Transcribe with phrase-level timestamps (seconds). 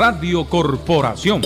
[0.00, 1.42] Radio Corporación.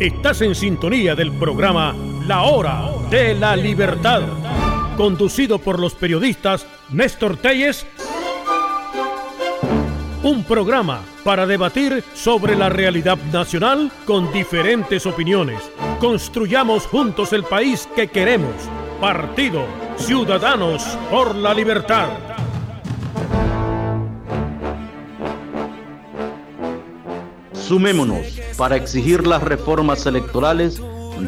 [0.00, 1.94] Estás en sintonía del programa
[2.26, 4.22] La Hora de la Libertad,
[4.96, 7.84] conducido por los periodistas Néstor Telles.
[10.22, 15.60] Un programa para debatir sobre la realidad nacional con diferentes opiniones.
[16.00, 18.54] Construyamos juntos el país que queremos.
[18.98, 19.62] Partido
[19.98, 22.35] Ciudadanos por la Libertad.
[27.66, 30.80] Sumémonos para exigir las reformas electorales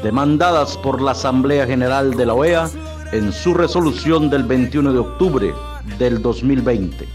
[0.04, 2.70] demandadas por la Asamblea General de la OEA
[3.10, 5.54] en su resolución del 21 de octubre
[5.98, 7.08] del 2020.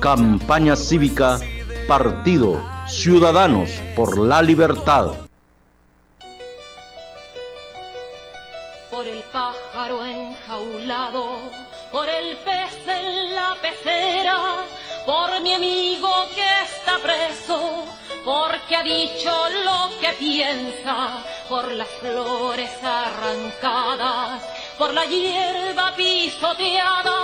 [0.00, 1.38] Campaña cívica
[1.86, 5.12] Partido Ciudadanos por la Libertad.
[8.90, 11.38] Por el pájaro enjaulado,
[11.92, 14.64] por el pez en la pecera,
[15.06, 17.84] por mi amigo que está preso
[18.28, 19.32] porque ha dicho
[19.64, 24.42] lo que piensa, por las flores arrancadas,
[24.76, 27.20] por la hierba pisoteada,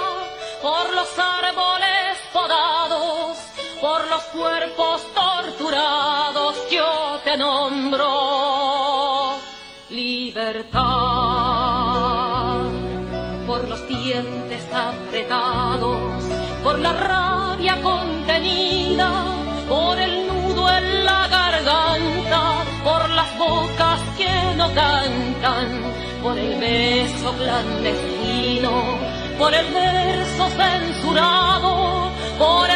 [0.63, 3.37] por los árboles podados,
[3.83, 9.35] por los cuerpos torturados, yo te nombro
[9.91, 10.81] libertad,
[13.47, 16.25] por los dientes apretados,
[16.63, 19.35] por la rabia contenida,
[19.69, 20.14] por el
[21.29, 25.69] garganta, por las bocas que no cantan,
[26.23, 28.99] por el beso clandestino,
[29.39, 32.74] por el verso censurado, por el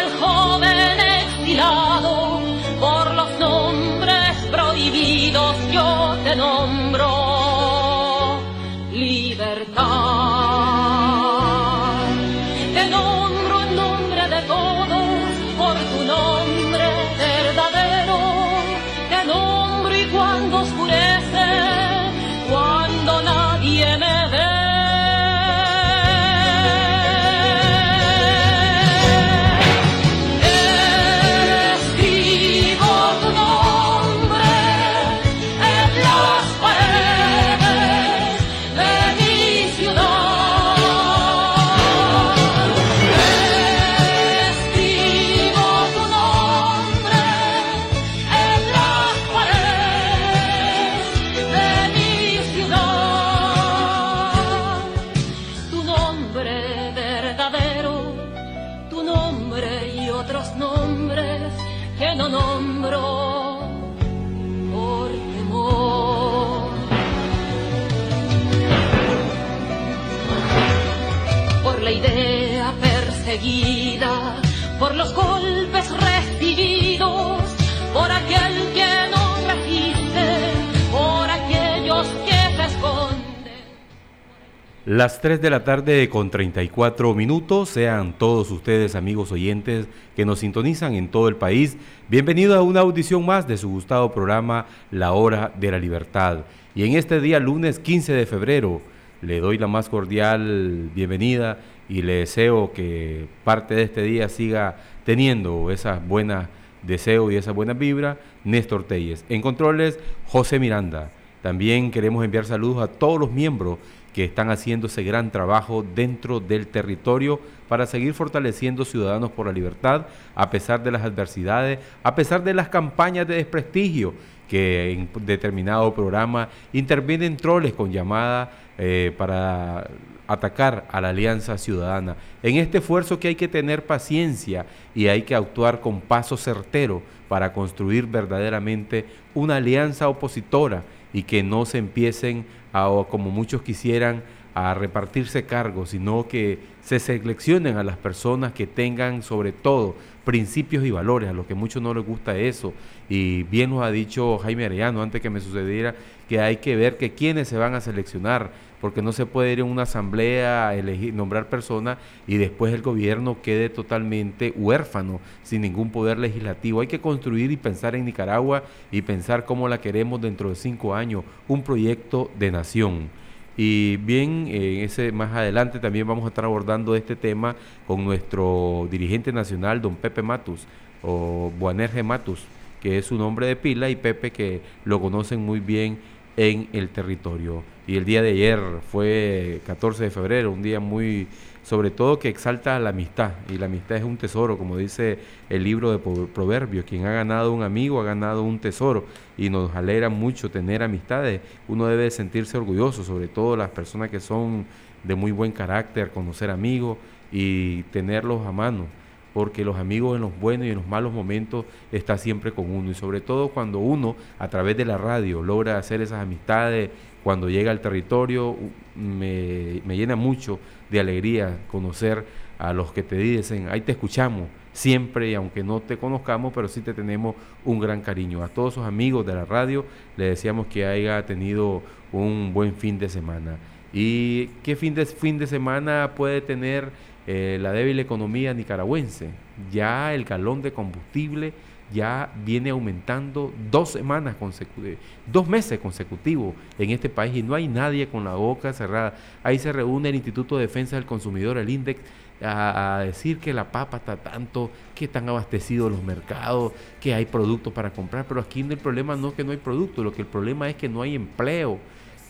[84.88, 90.38] Las 3 de la tarde con 34 minutos, sean todos ustedes amigos oyentes que nos
[90.38, 91.76] sintonizan en todo el país,
[92.08, 96.46] bienvenido a una audición más de su gustado programa La Hora de la Libertad.
[96.74, 98.80] Y en este día lunes 15 de febrero,
[99.20, 104.78] le doy la más cordial bienvenida y le deseo que parte de este día siga
[105.04, 106.48] teniendo esas buenas
[106.82, 109.26] deseos y esa buena vibra, Néstor Telles.
[109.28, 111.10] En controles, José Miranda.
[111.42, 113.78] También queremos enviar saludos a todos los miembros
[114.18, 119.52] que están haciendo ese gran trabajo dentro del territorio para seguir fortaleciendo Ciudadanos por la
[119.52, 124.14] Libertad, a pesar de las adversidades, a pesar de las campañas de desprestigio
[124.48, 129.88] que en determinado programa intervienen troles con llamada eh, para
[130.26, 132.16] atacar a la Alianza Ciudadana.
[132.42, 134.66] En este esfuerzo que hay que tener paciencia
[134.96, 141.44] y hay que actuar con paso certero para construir verdaderamente una alianza opositora y que
[141.44, 144.22] no se empiecen a, como muchos quisieran,
[144.54, 150.84] a repartirse cargos, sino que se seleccionen a las personas que tengan sobre todo principios
[150.84, 152.74] y valores, a los que muchos no les gusta eso.
[153.08, 155.94] Y bien nos ha dicho Jaime Arellano antes que me sucediera
[156.28, 159.60] que hay que ver que quiénes se van a seleccionar, porque no se puede ir
[159.60, 165.62] en una asamblea a elegir, nombrar personas y después el gobierno quede totalmente huérfano, sin
[165.62, 166.80] ningún poder legislativo.
[166.80, 170.94] Hay que construir y pensar en Nicaragua y pensar cómo la queremos dentro de cinco
[170.94, 173.08] años, un proyecto de nación.
[173.56, 177.56] Y bien, ese más adelante también vamos a estar abordando este tema
[177.88, 180.64] con nuestro dirigente nacional, don Pepe Matus,
[181.02, 182.44] o Buanerge Matus,
[182.80, 185.98] que es su nombre de pila, y Pepe que lo conocen muy bien
[186.36, 187.64] en el territorio.
[187.88, 188.60] Y el día de ayer
[188.92, 191.26] fue 14 de febrero, un día muy,
[191.62, 195.18] sobre todo que exalta la amistad, y la amistad es un tesoro, como dice
[195.48, 199.06] el libro de Proverbios, quien ha ganado un amigo ha ganado un tesoro,
[199.38, 204.20] y nos alegra mucho tener amistades, uno debe sentirse orgulloso, sobre todo las personas que
[204.20, 204.66] son
[205.02, 206.98] de muy buen carácter, conocer amigos
[207.32, 208.84] y tenerlos a mano
[209.32, 212.90] porque los amigos en los buenos y en los malos momentos está siempre con uno.
[212.90, 216.90] Y sobre todo cuando uno a través de la radio logra hacer esas amistades
[217.28, 218.56] cuando llega al territorio
[218.94, 220.58] me, llena mucho
[220.88, 222.24] de alegría conocer
[222.58, 226.68] a los que te dicen, ahí te escuchamos siempre y aunque no te conozcamos, pero
[226.68, 227.36] sí te tenemos
[227.66, 228.42] un gran cariño.
[228.42, 229.84] A todos sus amigos de la radio
[230.16, 231.82] le deseamos que haya tenido
[232.12, 233.58] un buen fin de semana.
[233.92, 236.88] ¿Y qué fin de, fin de semana puede tener
[237.26, 239.28] eh, la débil economía nicaragüense?
[239.70, 241.52] Ya el galón de combustible
[241.92, 247.68] ya viene aumentando dos semanas consecutivas, dos meses consecutivos en este país y no hay
[247.68, 249.14] nadie con la boca cerrada.
[249.42, 252.00] Ahí se reúne el Instituto de Defensa del Consumidor, el INDEX,
[252.40, 257.72] a, decir que la papa está tanto, que están abastecidos los mercados, que hay productos
[257.72, 260.28] para comprar, pero aquí el problema no es que no hay productos, lo que el
[260.28, 261.78] problema es que no hay empleo.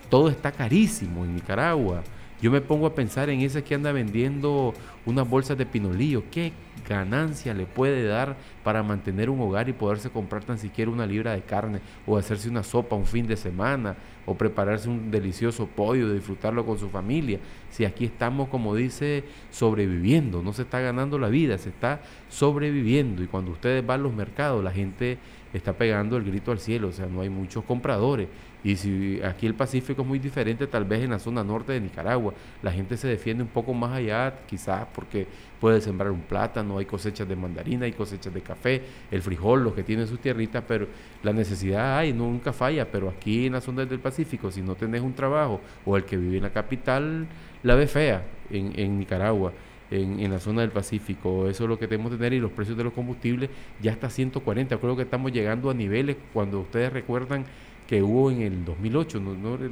[0.08, 2.02] Todo está carísimo en Nicaragua.
[2.40, 4.72] Yo me pongo a pensar en ese que anda vendiendo
[5.06, 6.22] unas bolsas de pinolillo.
[6.30, 6.52] ¿Qué
[6.88, 11.32] ganancia le puede dar para mantener un hogar y poderse comprar tan siquiera una libra
[11.32, 16.12] de carne o hacerse una sopa un fin de semana o prepararse un delicioso pollo,
[16.12, 17.40] disfrutarlo con su familia?
[17.70, 23.24] Si aquí estamos, como dice, sobreviviendo, no se está ganando la vida, se está sobreviviendo.
[23.24, 25.18] Y cuando ustedes van a los mercados, la gente
[25.52, 28.28] está pegando el grito al cielo, o sea, no hay muchos compradores.
[28.68, 31.80] Y si aquí el Pacífico es muy diferente, tal vez en la zona norte de
[31.80, 35.26] Nicaragua, la gente se defiende un poco más allá, quizás porque
[35.58, 39.72] puede sembrar un plátano, hay cosechas de mandarina, hay cosechas de café, el frijol, los
[39.72, 40.86] que tienen sus tierritas, pero
[41.22, 45.00] la necesidad hay, nunca falla, pero aquí en la zona del Pacífico, si no tenés
[45.00, 47.26] un trabajo o el que vive en la capital,
[47.62, 49.54] la ve fea en, Nicaragua
[49.90, 51.48] en, la zona del Pacífico.
[51.48, 53.48] Eso es lo que tenemos que tener y los precios de los combustibles
[53.80, 54.76] ya está 140.
[54.76, 57.46] Creo que estamos llegando a niveles cuando ustedes recuerdan
[57.88, 59.20] que hubo en el 2008,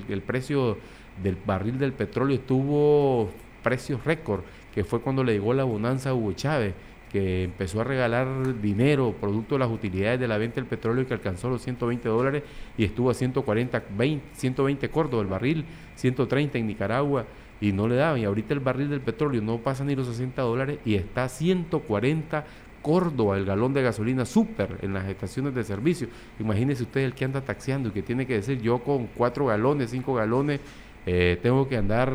[0.09, 0.79] El, precio
[1.23, 3.31] del barril del petróleo estuvo
[3.63, 4.41] precios récord,
[4.75, 6.75] que fue cuando le llegó la bonanza a Hugo Chávez
[7.13, 11.15] que empezó a regalar dinero producto de las utilidades de la venta del petróleo que
[11.15, 12.43] alcanzó los 120 dólares
[12.77, 15.65] y estuvo a 140, 20, 120 cortos el barril,
[15.95, 17.25] 130 en Nicaragua
[17.61, 18.21] y no le daban.
[18.21, 21.29] Y ahorita el barril del petróleo no pasa ni los 60 dólares y está a
[21.29, 22.45] 140
[22.87, 26.07] Córdoba el galón de gasolina súper en las estaciones de servicio.
[26.39, 29.91] Imagínese usted el que anda taxiando y que tiene que decir yo con cuatro galones,
[29.91, 30.61] cinco galones,
[31.05, 32.13] eh, tengo que andar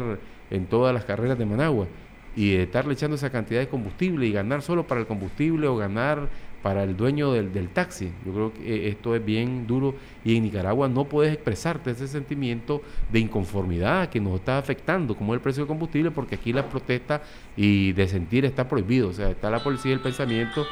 [0.50, 1.88] en todas las carreras de Managua
[2.38, 6.30] y estarle echando esa cantidad de combustible y ganar solo para el combustible o ganar
[6.62, 8.12] para el dueño del, del, taxi.
[8.26, 12.08] Yo creo que eh, esto es bien duro y en Nicaragua no puedes expresarte ese
[12.08, 12.82] sentimiento
[13.12, 17.22] de inconformidad que nos está afectando, como el precio del combustible, porque aquí la protesta
[17.58, 19.10] y de sentir está prohibido.
[19.10, 20.66] O sea, está la policía del pensamiento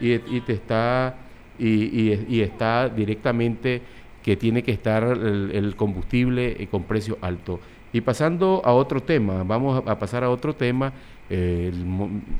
[0.00, 1.16] y, te está
[1.58, 3.82] y, y, está directamente
[4.22, 7.60] que tiene que estar el, el combustible eh, con precio alto.
[7.92, 10.92] Y pasando a otro tema, vamos a pasar a otro tema
[11.30, 11.84] el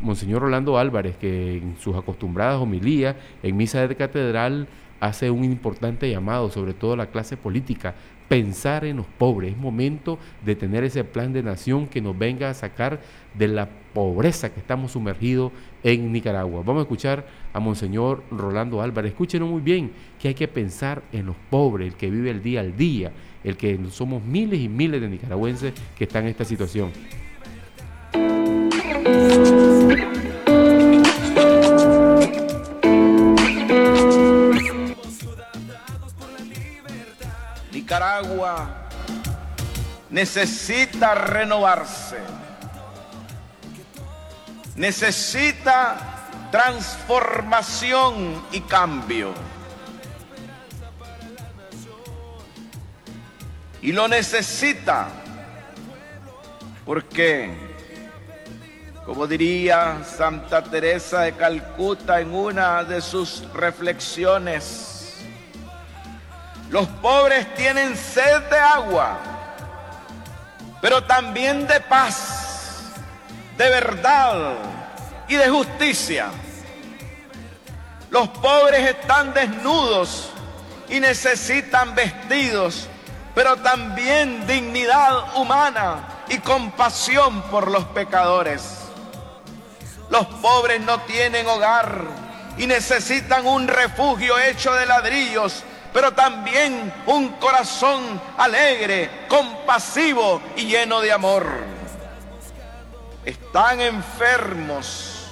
[0.01, 4.69] Monseñor Rolando Álvarez, que en sus acostumbradas homilías en misa de catedral
[5.01, 7.95] hace un importante llamado, sobre todo a la clase política,
[8.29, 9.53] pensar en los pobres.
[9.53, 13.01] Es momento de tener ese plan de nación que nos venga a sacar
[13.35, 15.53] de la pobreza que estamos sumergidos
[15.83, 16.63] en Nicaragua.
[16.65, 19.13] Vamos a escuchar a Monseñor Rolando Álvarez.
[19.13, 22.61] Escúchenlo muy bien, que hay que pensar en los pobres, el que vive el día
[22.61, 23.13] al día,
[23.45, 26.91] el que somos miles y miles de nicaragüenses que están en esta situación.
[37.73, 38.87] Nicaragua
[40.11, 42.19] necesita renovarse,
[44.77, 45.97] necesita
[46.53, 49.35] transformación y cambio.
[53.83, 55.09] Y lo necesita
[56.87, 57.64] porque
[59.07, 65.19] como diría Santa Teresa de Calcuta en una de sus reflexiones,
[66.71, 69.19] los pobres tienen sed de agua,
[70.81, 72.93] pero también de paz,
[73.59, 74.55] de verdad
[75.29, 76.29] y de justicia.
[78.11, 80.31] Los pobres están desnudos
[80.89, 82.89] y necesitan vestidos,
[83.35, 88.84] pero también dignidad humana y compasión por los pecadores.
[90.11, 92.03] Los pobres no tienen hogar
[92.57, 101.01] y necesitan un refugio hecho de ladrillos pero también un corazón alegre, compasivo y lleno
[101.01, 101.47] de amor.
[103.25, 105.29] Están enfermos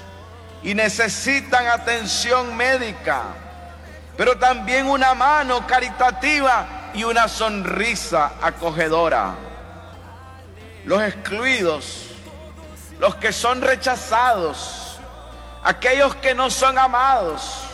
[0.62, 3.22] y necesitan atención médica,
[4.16, 9.34] pero también una mano caritativa y una sonrisa acogedora.
[10.84, 12.11] Los excluidos,
[13.02, 15.00] los que son rechazados,
[15.64, 17.64] aquellos que no son amados,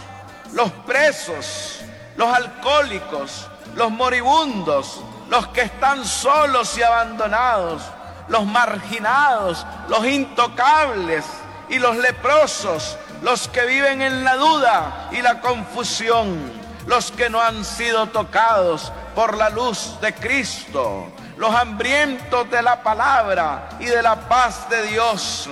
[0.54, 1.80] los presos,
[2.16, 7.82] los alcohólicos, los moribundos, los que están solos y abandonados,
[8.28, 11.26] los marginados, los intocables
[11.68, 16.38] y los leprosos, los que viven en la duda y la confusión,
[16.86, 22.82] los que no han sido tocados por la luz de Cristo, los hambrientos de la
[22.82, 25.48] palabra y de la paz de Dios,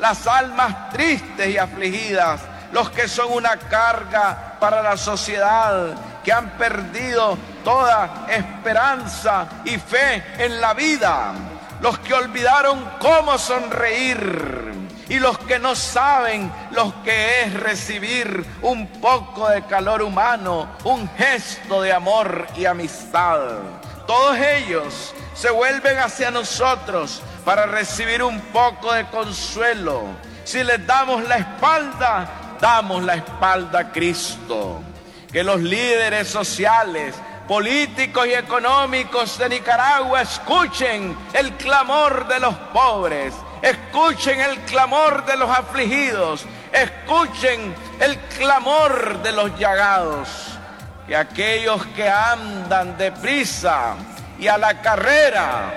[0.00, 2.40] las almas tristes y afligidas,
[2.72, 10.24] los que son una carga para la sociedad, que han perdido toda esperanza y fe
[10.38, 11.32] en la vida,
[11.80, 14.74] los que olvidaron cómo sonreír
[15.08, 21.08] y los que no saben lo que es recibir un poco de calor humano, un
[21.16, 23.38] gesto de amor y amistad.
[24.06, 30.02] Todos ellos se vuelven hacia nosotros para recibir un poco de consuelo.
[30.42, 32.28] Si les damos la espalda,
[32.60, 34.82] damos la espalda a Cristo.
[35.30, 37.14] Que los líderes sociales,
[37.46, 45.36] políticos y económicos de Nicaragua escuchen el clamor de los pobres, escuchen el clamor de
[45.36, 50.28] los afligidos, escuchen el clamor de los llagados.
[51.06, 53.94] Que aquellos que andan deprisa
[54.38, 55.72] y a la carrera,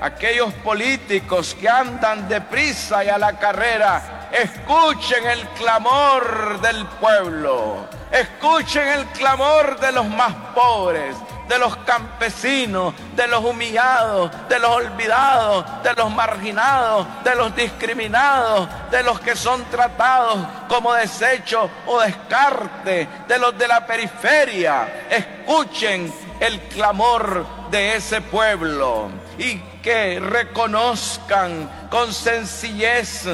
[0.00, 7.86] aquellos políticos que andan deprisa y a la carrera, Escuchen el clamor del pueblo.
[8.10, 11.14] Escuchen el clamor de los más pobres,
[11.48, 18.68] de los campesinos, de los humillados, de los olvidados, de los marginados, de los discriminados,
[18.90, 25.06] de los que son tratados como desecho o descarte, de los de la periferia.
[25.10, 26.10] Escuchen
[26.42, 29.08] el clamor de ese pueblo
[29.38, 33.28] y que reconozcan con sencillez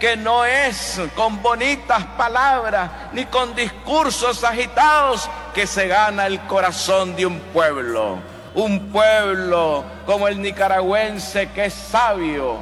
[0.00, 7.14] que no es con bonitas palabras ni con discursos agitados que se gana el corazón
[7.14, 8.18] de un pueblo.
[8.56, 12.58] Un pueblo como el nicaragüense que es sabio,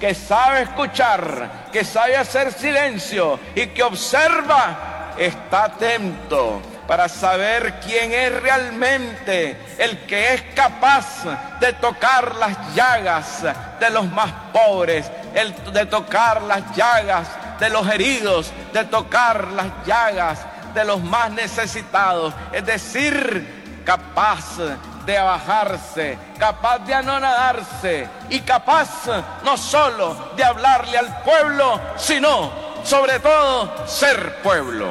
[0.00, 8.12] que, sabe escuchar, que sabe hacer silencio y que observa, está atento para saber quién
[8.12, 11.22] es realmente el que es capaz
[11.60, 13.44] de tocar las llagas
[13.78, 17.28] de los más pobres, el de tocar las llagas
[17.60, 20.40] de los heridos, de tocar las llagas
[20.74, 24.58] de los más necesitados, es decir, capaz
[25.06, 29.06] de abajarse, capaz de anonadarse y capaz
[29.44, 32.50] no solo de hablarle al pueblo, sino
[32.82, 34.88] sobre todo ser pueblo.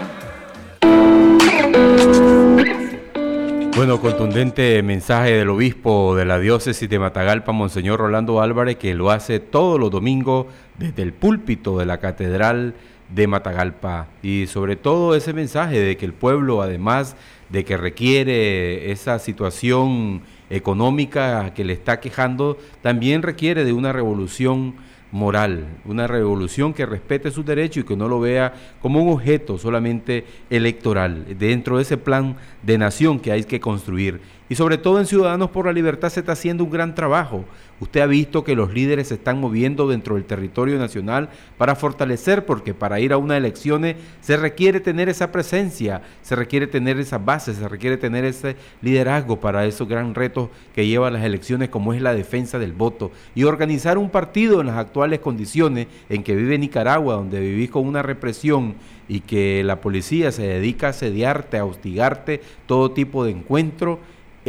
[3.75, 9.09] Bueno, contundente mensaje del obispo de la diócesis de Matagalpa, Monseñor Rolando Álvarez, que lo
[9.09, 10.47] hace todos los domingos
[10.77, 12.75] desde el púlpito de la Catedral
[13.07, 14.07] de Matagalpa.
[14.21, 17.15] Y sobre todo ese mensaje de que el pueblo, además
[17.47, 24.75] de que requiere esa situación económica que le está quejando, también requiere de una revolución
[25.11, 29.57] moral, una revolución que respete sus derechos y que no lo vea como un objeto
[29.57, 34.21] solamente electoral, dentro de ese plan de nación que hay que construir.
[34.49, 37.45] Y sobre todo en Ciudadanos por la Libertad se está haciendo un gran trabajo.
[37.79, 42.45] Usted ha visto que los líderes se están moviendo dentro del territorio nacional para fortalecer,
[42.45, 47.19] porque para ir a unas elecciones se requiere tener esa presencia, se requiere tener esa
[47.19, 51.93] base, se requiere tener ese liderazgo para esos gran retos que llevan las elecciones, como
[51.93, 53.11] es la defensa del voto.
[53.35, 57.85] Y organizar un partido en las actuales condiciones en que vive Nicaragua, donde vivís con
[57.85, 58.75] una represión
[59.07, 63.99] y que la policía se dedica a asediarte, a hostigarte, todo tipo de encuentro,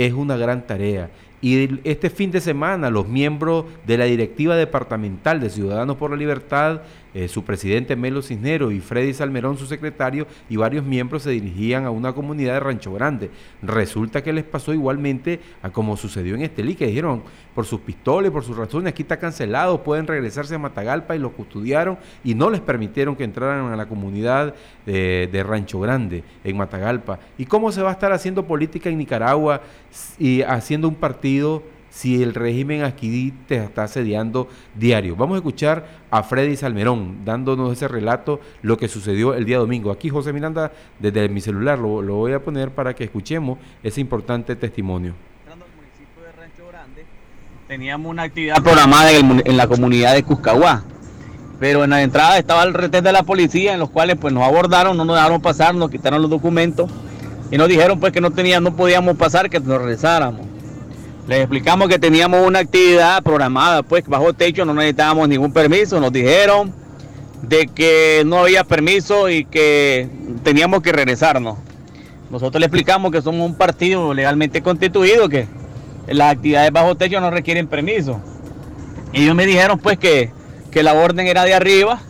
[0.06, 1.10] es una gran tarea.
[1.42, 6.16] Y este fin de semana los miembros de la directiva departamental de Ciudadanos por la
[6.16, 6.82] Libertad
[7.14, 11.84] eh, su presidente Melo Cisnero y Freddy Salmerón, su secretario, y varios miembros se dirigían
[11.84, 13.30] a una comunidad de Rancho Grande.
[13.62, 17.22] Resulta que les pasó igualmente a como sucedió en Estelí, que dijeron,
[17.54, 21.32] por sus pistolas, por sus razones, aquí está cancelado, pueden regresarse a Matagalpa y los
[21.32, 24.54] custodiaron y no les permitieron que entraran a la comunidad
[24.86, 27.18] de, de Rancho Grande, en Matagalpa.
[27.38, 29.62] ¿Y cómo se va a estar haciendo política en Nicaragua
[30.18, 35.16] y haciendo un partido si el régimen aquí te está asediando diario.
[35.16, 39.90] Vamos a escuchar a Freddy Salmerón dándonos ese relato, lo que sucedió el día domingo.
[39.90, 44.00] Aquí José Miranda, desde mi celular, lo, lo voy a poner para que escuchemos ese
[44.00, 45.14] importante testimonio.
[47.68, 50.82] Teníamos una actividad programada en, en la comunidad de Cuscahuá
[51.60, 54.42] pero en la entrada estaba el retén de la policía, en los cuales pues nos
[54.42, 56.90] abordaron, no nos dejaron pasar, nos quitaron los documentos
[57.50, 60.46] y nos dijeron pues que no teníamos, no podíamos pasar, que nos regresáramos.
[61.30, 66.12] Les explicamos que teníamos una actividad programada, pues bajo techo no necesitábamos ningún permiso, nos
[66.12, 66.72] dijeron
[67.42, 70.08] de que no había permiso y que
[70.42, 71.56] teníamos que regresarnos.
[72.32, 75.46] Nosotros le explicamos que somos un partido legalmente constituido, que
[76.08, 78.20] las actividades bajo techo no requieren permiso.
[79.12, 80.32] Y ellos me dijeron pues que
[80.72, 82.00] que la orden era de arriba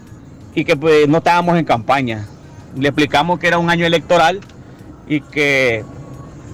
[0.55, 2.27] y que pues no estábamos en campaña.
[2.75, 4.41] Le explicamos que era un año electoral
[5.07, 5.85] y que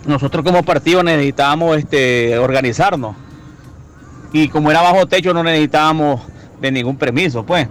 [0.07, 3.17] nosotros como partido necesitábamos este, organizarnos.
[4.33, 6.21] Y como era bajo techo no necesitábamos
[6.61, 7.69] de ningún permiso, pues.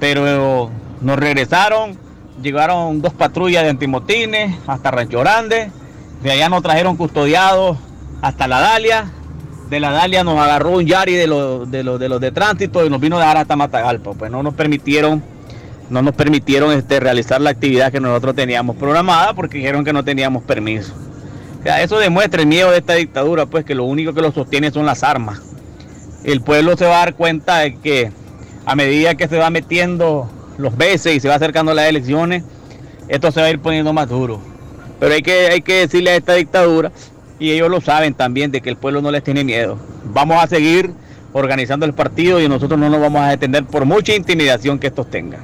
[0.00, 0.70] Pero
[1.00, 1.96] nos regresaron,
[2.42, 5.70] llegaron dos patrullas de antimotines hasta Rancho Grande,
[6.22, 7.78] de allá nos trajeron custodiados
[8.22, 9.10] hasta la Dalia
[9.68, 13.00] de la Dalia nos agarró un Yari de los de, los, de, tránsito y nos
[13.00, 14.12] vino a dejar hasta Matagalpa.
[14.12, 15.22] Pues no nos permitieron,
[15.90, 20.04] no nos permitieron este, realizar la actividad que nosotros teníamos programada porque dijeron que no
[20.04, 20.94] teníamos permiso.
[21.66, 24.86] Eso demuestra el miedo de esta dictadura, pues que lo único que lo sostiene son
[24.86, 25.40] las armas.
[26.24, 28.12] El pueblo se va a dar cuenta de que
[28.64, 32.44] a medida que se va metiendo los veces y se va acercando las elecciones,
[33.08, 34.40] esto se va a ir poniendo más duro.
[34.98, 36.92] Pero hay que, hay que decirle a esta dictadura
[37.38, 39.78] y ellos lo saben también de que el pueblo no les tiene miedo.
[40.04, 40.90] Vamos a seguir
[41.32, 45.10] organizando el partido y nosotros no nos vamos a detener por mucha intimidación que estos
[45.10, 45.40] tengan.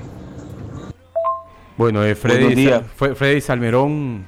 [1.76, 4.26] Bueno, eh, Freddy, Freddy Salmerón,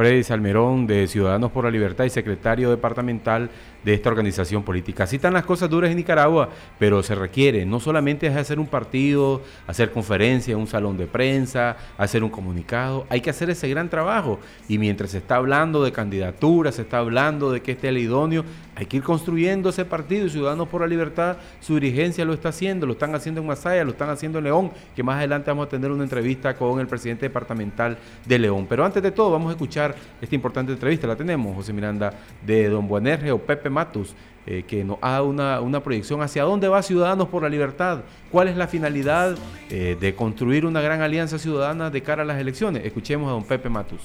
[0.00, 3.50] Freddy Salmerón de Ciudadanos por la Libertad y secretario departamental
[3.84, 5.04] de esta organización política.
[5.04, 8.66] Así están las cosas duras en Nicaragua, pero se requiere no solamente es hacer un
[8.66, 13.88] partido, hacer conferencias, un salón de prensa, hacer un comunicado, hay que hacer ese gran
[13.88, 14.38] trabajo.
[14.68, 18.44] Y mientras se está hablando de candidaturas, se está hablando de que esté el idóneo,
[18.76, 22.50] hay que ir construyendo ese partido y Ciudadanos por la Libertad, su dirigencia lo está
[22.50, 25.66] haciendo, lo están haciendo en Masaya, lo están haciendo en León, que más adelante vamos
[25.66, 28.66] a tener una entrevista con el presidente departamental de León.
[28.68, 32.12] Pero antes de todo, vamos a escuchar esta importante entrevista, la tenemos, José Miranda,
[32.44, 34.14] de Don Buenerge o Pepe Matus,
[34.46, 38.48] eh, que nos haga una, una, proyección hacia dónde va Ciudadanos por la Libertad, cuál
[38.48, 39.36] es la finalidad
[39.70, 42.84] eh, de construir una gran alianza ciudadana de cara a las elecciones.
[42.84, 44.00] Escuchemos a don Pepe Matus.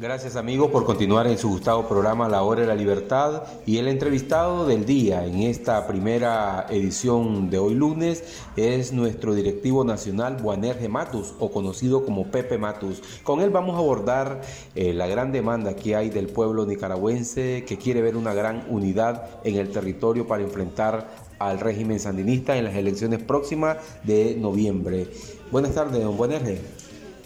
[0.00, 3.88] Gracias amigos por continuar en su gustado programa La Hora de la Libertad y el
[3.88, 8.22] entrevistado del día en esta primera edición de hoy lunes
[8.54, 13.02] es nuestro directivo nacional Buanerge Matus o conocido como Pepe Matus.
[13.24, 14.40] Con él vamos a abordar
[14.76, 19.40] eh, la gran demanda que hay del pueblo nicaragüense que quiere ver una gran unidad
[19.42, 21.08] en el territorio para enfrentar
[21.40, 25.08] al régimen sandinista en las elecciones próximas de noviembre.
[25.50, 26.60] Buenas tardes, don Buanerge.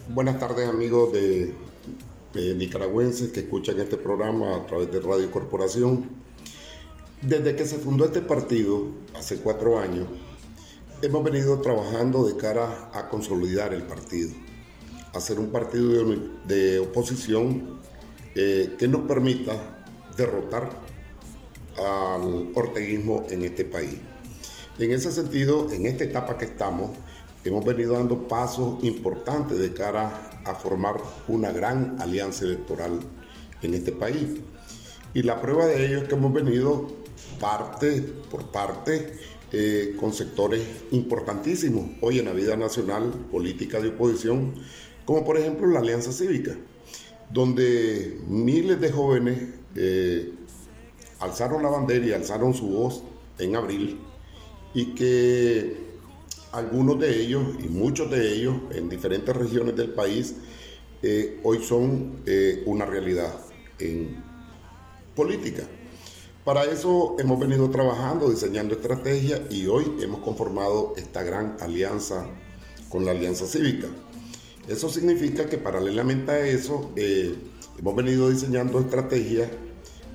[0.08, 1.54] Buenas tardes amigos de
[2.34, 6.08] eh, nicaragüenses que escuchan este programa a través de Radio Corporación.
[7.20, 10.08] Desde que se fundó este partido, hace cuatro años,
[11.02, 14.30] hemos venido trabajando de cara a consolidar el partido,
[15.12, 16.04] hacer un partido
[16.46, 17.80] de, oposición
[18.34, 19.84] eh, que nos permita
[20.16, 20.70] derrotar
[21.76, 23.98] al orteguismo en este país.
[24.78, 26.92] En ese sentido, en esta etapa que estamos,
[27.44, 30.96] hemos venido dando pasos importantes de cara a formar
[31.28, 33.00] una gran alianza electoral
[33.62, 34.40] en este país.
[35.14, 36.88] Y la prueba de ello es que hemos venido
[37.40, 39.12] parte por parte
[39.52, 44.54] eh, con sectores importantísimos hoy en la vida nacional, política de oposición,
[45.04, 46.56] como por ejemplo la Alianza Cívica,
[47.30, 49.38] donde miles de jóvenes
[49.76, 50.32] eh,
[51.20, 53.02] alzaron la bandera y alzaron su voz
[53.38, 53.98] en abril
[54.74, 55.91] y que
[56.52, 60.34] algunos de ellos y muchos de ellos en diferentes regiones del país
[61.02, 63.34] eh, hoy son eh, una realidad
[63.78, 64.22] en
[65.16, 65.64] política.
[66.44, 72.26] Para eso hemos venido trabajando, diseñando estrategias y hoy hemos conformado esta gran alianza
[72.88, 73.88] con la Alianza Cívica.
[74.68, 77.34] Eso significa que paralelamente a eso eh,
[77.78, 79.48] hemos venido diseñando estrategias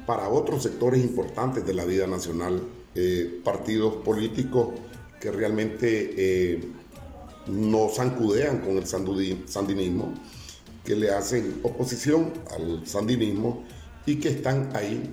[0.06, 2.62] para otros sectores importantes de la vida nacional,
[3.44, 4.70] partidos políticos
[5.20, 6.62] que realmente eh,
[7.48, 10.14] no zancudean con el sandinismo,
[10.84, 13.64] que le hacen oposición al sandinismo
[14.06, 15.10] y que están ahí.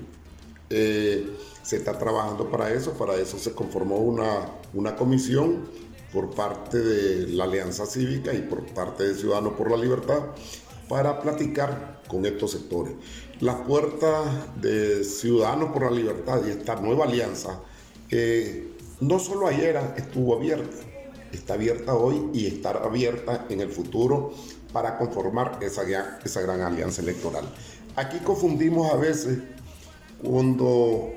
[0.70, 1.26] Eh,
[1.62, 5.64] se está trabajando para eso, para eso se conformó una, una comisión
[6.12, 10.20] por parte de la Alianza Cívica y por parte de Ciudadanos por la Libertad,
[10.88, 12.94] para platicar con estos sectores.
[13.40, 14.26] Las puertas
[14.60, 17.60] de Ciudadanos por la Libertad y esta nueva alianza,
[18.10, 20.76] eh, no solo ayer estuvo abierta,
[21.32, 24.32] está abierta hoy y estará abierta en el futuro
[24.72, 25.84] para conformar esa,
[26.40, 27.44] gran alianza electoral.
[27.96, 29.38] Aquí confundimos a veces
[30.22, 31.12] cuando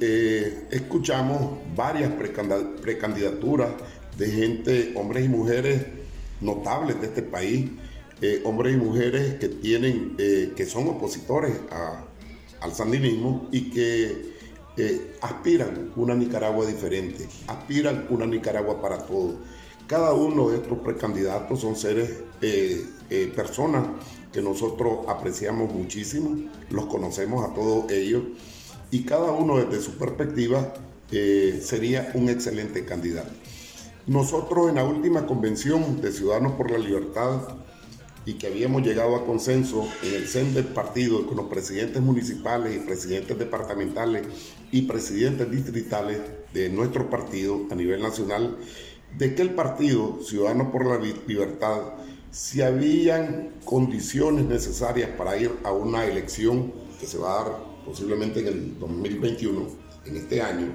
[0.00, 3.70] eh, escuchamos varias precandidaturas
[4.16, 5.86] de gente, hombres y mujeres
[6.40, 7.70] notables de este país,
[8.20, 11.52] eh, hombres y mujeres que tienen, eh, que son opositores
[12.60, 14.37] al sandinismo y que
[15.20, 19.34] aspiran una Nicaragua diferente, aspiran una Nicaragua para todos.
[19.86, 22.10] Cada uno de estos precandidatos son seres,
[23.34, 23.86] personas
[24.32, 28.22] que nosotros apreciamos muchísimo, los conocemos a todos ellos
[28.90, 30.72] y cada uno desde su perspectiva
[31.10, 33.30] eh, sería un excelente candidato.
[34.06, 37.40] Nosotros en la última convención de Ciudadanos por la Libertad
[38.28, 42.76] y que habíamos llegado a consenso en el CEN del partido con los presidentes municipales
[42.76, 44.26] y presidentes departamentales
[44.70, 46.18] y presidentes distritales
[46.52, 48.58] de nuestro partido a nivel nacional,
[49.16, 51.94] de que el partido Ciudadanos por la Libertad,
[52.30, 58.40] si habían condiciones necesarias para ir a una elección que se va a dar posiblemente
[58.40, 59.68] en el 2021,
[60.04, 60.66] en este año,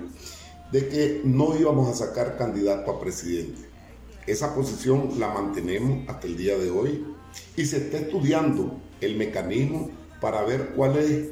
[0.72, 3.73] de que no íbamos a sacar candidato a presidente.
[4.28, 7.06] Esa posición la mantenemos hasta el día de hoy
[7.58, 9.90] y se está estudiando el mecanismo
[10.22, 11.30] para ver cuál es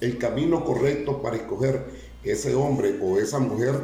[0.00, 1.86] el camino correcto para escoger
[2.22, 3.74] ese hombre o esa mujer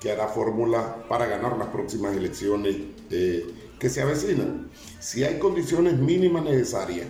[0.00, 2.76] que hará fórmula para ganar las próximas elecciones
[3.10, 3.46] eh,
[3.78, 4.70] que se avecinan.
[4.98, 7.06] Si hay condiciones mínimas necesarias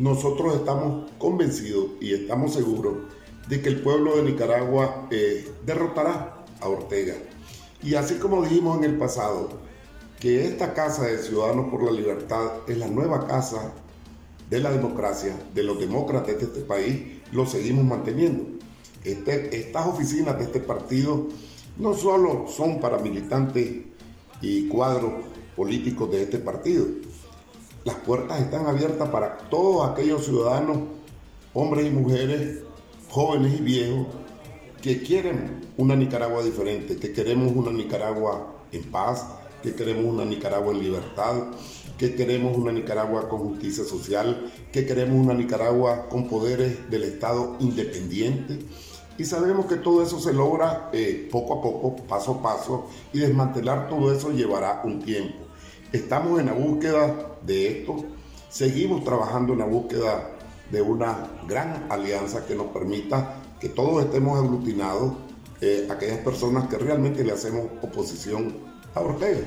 [0.00, 2.94] nosotros estamos convencidos y estamos seguros
[3.48, 7.16] de que el pueblo de Nicaragua eh, derrotará a Ortega.
[7.82, 9.50] Y así como dijimos en el pasado,
[10.20, 13.72] que esta Casa de Ciudadanos por la Libertad es la nueva casa
[14.50, 18.44] de la democracia, de los demócratas de este país, lo seguimos manteniendo.
[19.02, 21.26] Este, estas oficinas de este partido
[21.78, 23.66] no solo son para militantes
[24.42, 25.12] y cuadros
[25.56, 26.86] políticos de este partido,
[27.84, 30.80] las puertas están abiertas para todos aquellos ciudadanos,
[31.54, 32.58] hombres y mujeres,
[33.08, 34.06] jóvenes y viejos,
[34.82, 39.24] que quieren una Nicaragua diferente, que queremos una Nicaragua en paz,
[39.62, 41.34] que queremos una Nicaragua en libertad,
[41.98, 47.56] que queremos una Nicaragua con justicia social, que queremos una Nicaragua con poderes del Estado
[47.60, 48.58] independiente.
[49.18, 53.18] Y sabemos que todo eso se logra eh, poco a poco, paso a paso, y
[53.18, 55.36] desmantelar todo eso llevará un tiempo.
[55.92, 58.04] Estamos en la búsqueda de esto,
[58.48, 60.30] seguimos trabajando en la búsqueda
[60.70, 65.12] de una gran alianza que nos permita que todos estemos aglutinados,
[65.60, 69.40] eh, aquellas personas que realmente le hacemos oposición a Ortega.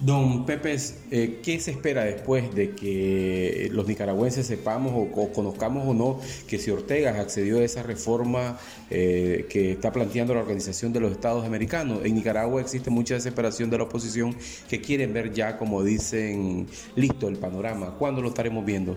[0.00, 0.76] Don Pepe,
[1.10, 6.58] eh, ¿qué se espera después de que los nicaragüenses sepamos o, conozcamos o no que
[6.60, 11.44] si Ortega accedió a esa reforma eh, que está planteando la Organización de los Estados
[11.44, 12.04] Americanos?
[12.04, 14.36] En Nicaragua existe mucha desesperación de la oposición
[14.68, 17.96] que quieren ver ya, como dicen, listo el panorama.
[17.98, 18.96] ¿Cuándo lo estaremos viendo?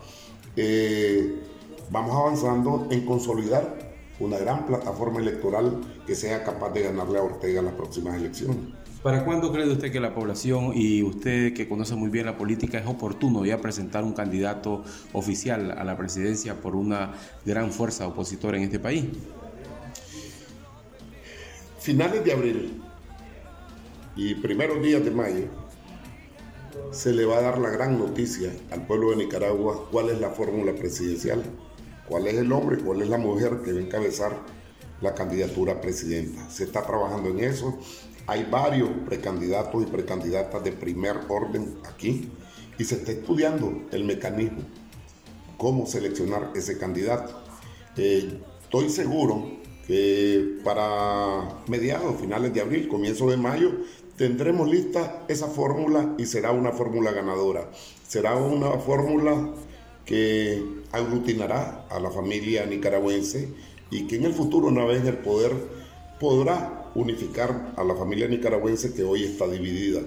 [0.56, 1.42] eh,
[1.90, 3.88] vamos avanzando en consolidar
[4.20, 8.77] una gran plataforma electoral que sea capaz de ganarle a Ortega las próximas elecciones.
[9.08, 12.78] ¿Para cuándo cree usted que la población y usted que conoce muy bien la política
[12.78, 17.14] es oportuno ya presentar un candidato oficial a la presidencia por una
[17.46, 19.06] gran fuerza opositora en este país?
[21.80, 22.82] Finales de abril,
[24.18, 25.46] y primeros días de mayo
[26.92, 30.32] se le va a dar la gran noticia al pueblo de Nicaragua cuál es la
[30.32, 31.44] fórmula presidencial,
[32.10, 34.34] cuál es el hombre, cuál es la mujer que va a encabezar
[35.00, 36.50] la candidatura a presidenta.
[36.50, 37.80] Se está trabajando en eso.
[38.28, 42.30] Hay varios precandidatos y precandidatas de primer orden aquí
[42.78, 44.64] y se está estudiando el mecanismo,
[45.58, 47.42] cómo seleccionar ese candidato.
[47.96, 49.50] Eh, estoy seguro
[49.88, 53.72] que para mediados, finales de abril, comienzo de mayo,
[54.18, 57.72] tendremos lista esa fórmula y será una fórmula ganadora.
[58.06, 59.54] Será una fórmula
[60.04, 60.62] que
[60.92, 63.48] aglutinará a la familia nicaragüense
[63.90, 65.54] y que en el futuro, una vez en el poder,
[66.20, 70.02] podrá unificar a la familia nicaragüense que hoy está dividida,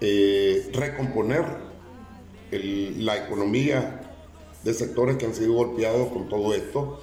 [0.00, 1.44] eh, recomponer
[2.50, 4.12] la economía
[4.62, 7.00] de sectores que han sido golpeados con todo esto.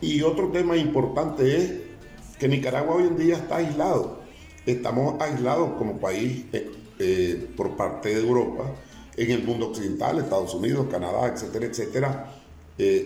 [0.00, 1.72] Y otro tema importante es
[2.38, 4.20] que Nicaragua hoy en día está aislado
[4.66, 8.64] Estamos aislados como país eh, eh, por parte de Europa,
[9.16, 12.34] en el mundo occidental, Estados Unidos, Canadá, etcétera, etcétera.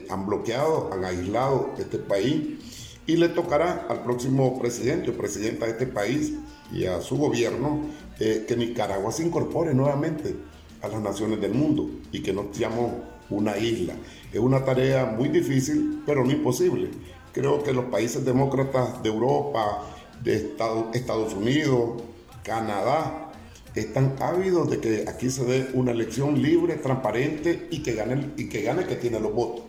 [0.08, 5.72] Han bloqueado, han aislado este país y le tocará al próximo presidente o presidenta de
[5.72, 6.34] este país
[6.72, 7.80] y a su gobierno
[8.18, 10.34] que Nicaragua se incorpore nuevamente
[10.80, 12.92] a las naciones del mundo y que no seamos
[13.30, 13.94] una isla.
[14.32, 16.90] Es una tarea muy difícil, pero no imposible.
[17.32, 19.82] Creo que los países demócratas de Europa,
[20.22, 20.56] de
[20.92, 22.02] Estados Unidos,
[22.42, 23.32] Canadá,
[23.74, 28.48] están ávidos de que aquí se dé una elección libre, transparente y que gane, y
[28.48, 29.64] que, gane tiene los votos.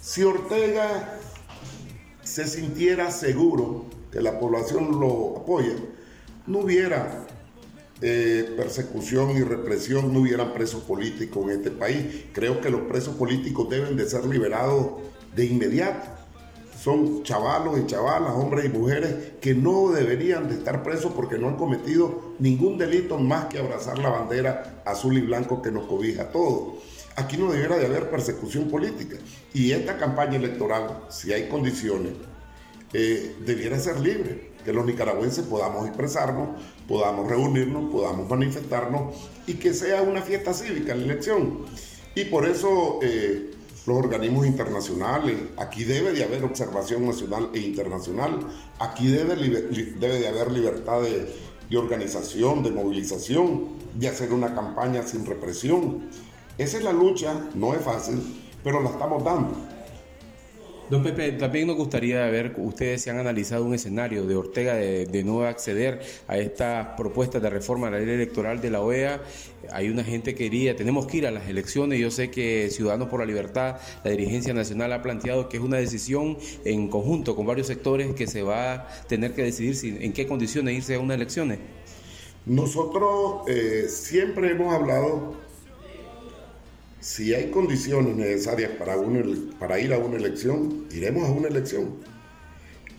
[0.00, 1.18] Si Ortega
[2.30, 5.74] se sintiera seguro que la población lo apoya,
[6.46, 7.26] no hubiera
[8.00, 12.26] eh, persecución y represión, no hubieran presos políticos en este país.
[12.32, 14.92] Creo que los presos políticos deben de ser liberados
[15.34, 16.20] de inmediato
[16.82, 21.48] son chavalos y chavalas, hombres y mujeres que no deberían de estar presos porque no
[21.48, 26.22] han cometido ningún delito más que abrazar la bandera azul y blanco que nos cobija
[26.22, 26.76] a todos.
[27.20, 29.16] Aquí no debiera de haber persecución política.
[29.52, 32.12] Y esta campaña electoral, si hay condiciones,
[32.94, 36.48] eh, debiera ser libre, que los nicaragüenses podamos expresarnos,
[36.88, 39.14] podamos reunirnos, podamos manifestarnos
[39.46, 41.66] y que sea una fiesta cívica la elección.
[42.14, 42.98] Y por eso...
[43.02, 43.50] Eh,
[43.86, 45.36] los organismos internacionales.
[45.56, 48.38] Aquí debe de haber observación nacional e internacional.
[48.78, 51.34] Aquí debe, de haber libertad de,
[51.68, 56.10] de organización, de movilización, de hacer una campaña sin represión.
[56.60, 58.20] Esa es la lucha, no es fácil,
[58.62, 59.56] pero la estamos dando.
[60.90, 65.24] Don Pepe, también nos gustaría ver, ustedes se han analizado un escenario de Ortega de,
[65.24, 69.22] no acceder a estas propuestas de reforma a la ley electoral de la OEA.
[69.72, 71.98] Hay una gente que quería, tenemos que ir a las elecciones.
[71.98, 75.78] Yo sé que Ciudadanos por la Libertad, la dirigencia nacional ha planteado que es una
[75.78, 80.12] decisión en conjunto con varios sectores que se va a tener que decidir si, en
[80.12, 81.58] qué condiciones irse a unas elecciones.
[82.44, 85.48] Nosotros eh, siempre hemos hablado
[87.00, 88.94] si hay condiciones necesarias para,
[89.80, 91.96] ir a una elección, iremos a una elección.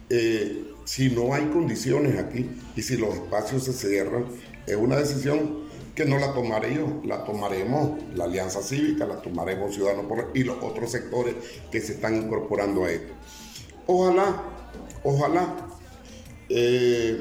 [0.10, 4.26] Eh, si no hay condiciones aquí y si los espacios se cierran,
[4.66, 5.62] es una decisión
[5.94, 10.58] que no la tomaré yo, la tomaremos la Alianza Cívica, la tomaremos Ciudadanos y los
[10.64, 11.36] otros sectores
[11.72, 13.14] que se están incorporando a esto.
[13.86, 14.44] Ojalá,
[15.04, 15.68] ojalá
[16.50, 17.20] eh,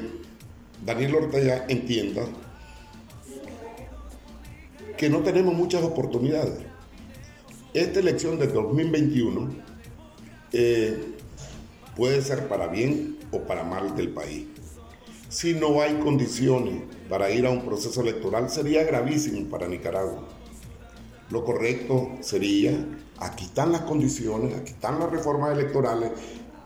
[0.83, 2.23] Daniel Ortega entienda
[4.97, 6.70] que no tenemos muchas oportunidades
[7.73, 9.49] esta elección de 2021
[10.51, 11.15] eh,
[11.95, 14.47] puede ser para bien o para mal del país.
[15.29, 20.27] Si no hay condiciones para ir a un proceso electoral, sería gravísimo para Nicaragua.
[21.29, 22.85] Lo correcto sería,
[23.17, 26.11] aquí están las condiciones, aquí están las reformas electorales,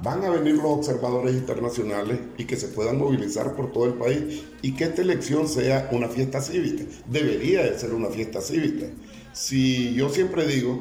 [0.01, 4.43] van a venir los observadores internacionales y que se puedan movilizar por todo el país
[4.63, 6.83] y que esta elección sea una fiesta cívica.
[7.07, 8.87] Debería de ser una fiesta cívica.
[9.36, 10.80] Si yo siempre digo,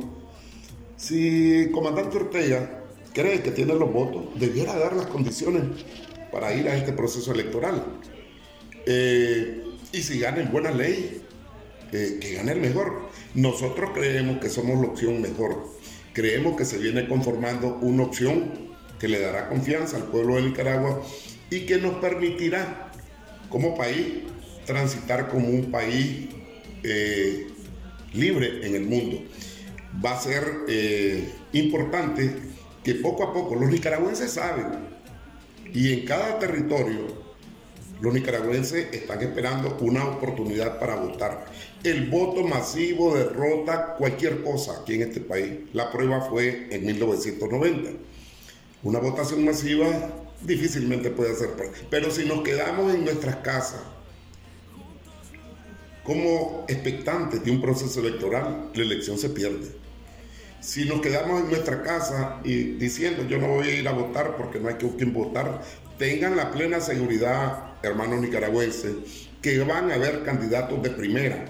[0.96, 5.64] si comandante Ortega cree que tiene los votos, debiera dar las condiciones
[6.30, 7.84] para ir a este proceso electoral.
[8.86, 9.60] Eh,
[9.92, 11.20] y si gana en buena ley,
[11.90, 13.08] eh, que gane el mejor.
[13.34, 15.70] Nosotros creemos que somos la opción mejor.
[16.12, 18.52] Creemos que se viene conformando una opción
[19.00, 21.02] que le dará confianza al pueblo de Nicaragua
[21.50, 22.92] y que nos permitirá
[23.48, 24.22] como país
[24.64, 26.28] transitar como un país
[26.84, 27.48] eh,
[28.14, 29.22] libre en el mundo.
[30.04, 32.34] Va a ser eh, importante
[32.82, 34.66] que poco a poco los nicaragüenses saben
[35.72, 37.24] y en cada territorio
[38.00, 41.46] los nicaragüenses están esperando una oportunidad para votar.
[41.82, 45.60] El voto masivo derrota cualquier cosa aquí en este país.
[45.72, 47.90] La prueba fue en 1990.
[48.82, 49.86] Una votación masiva
[50.42, 51.50] difícilmente puede ser,
[51.88, 53.80] pero si nos quedamos en nuestras casas
[56.04, 59.68] como expectantes de un proceso electoral, la elección se pierde.
[60.60, 64.36] Si nos quedamos en nuestra casa y diciendo yo no voy a ir a votar
[64.36, 65.62] porque no hay quien votar,
[65.98, 68.94] tengan la plena seguridad, hermanos nicaragüenses,
[69.40, 71.46] que van a haber candidatos de primera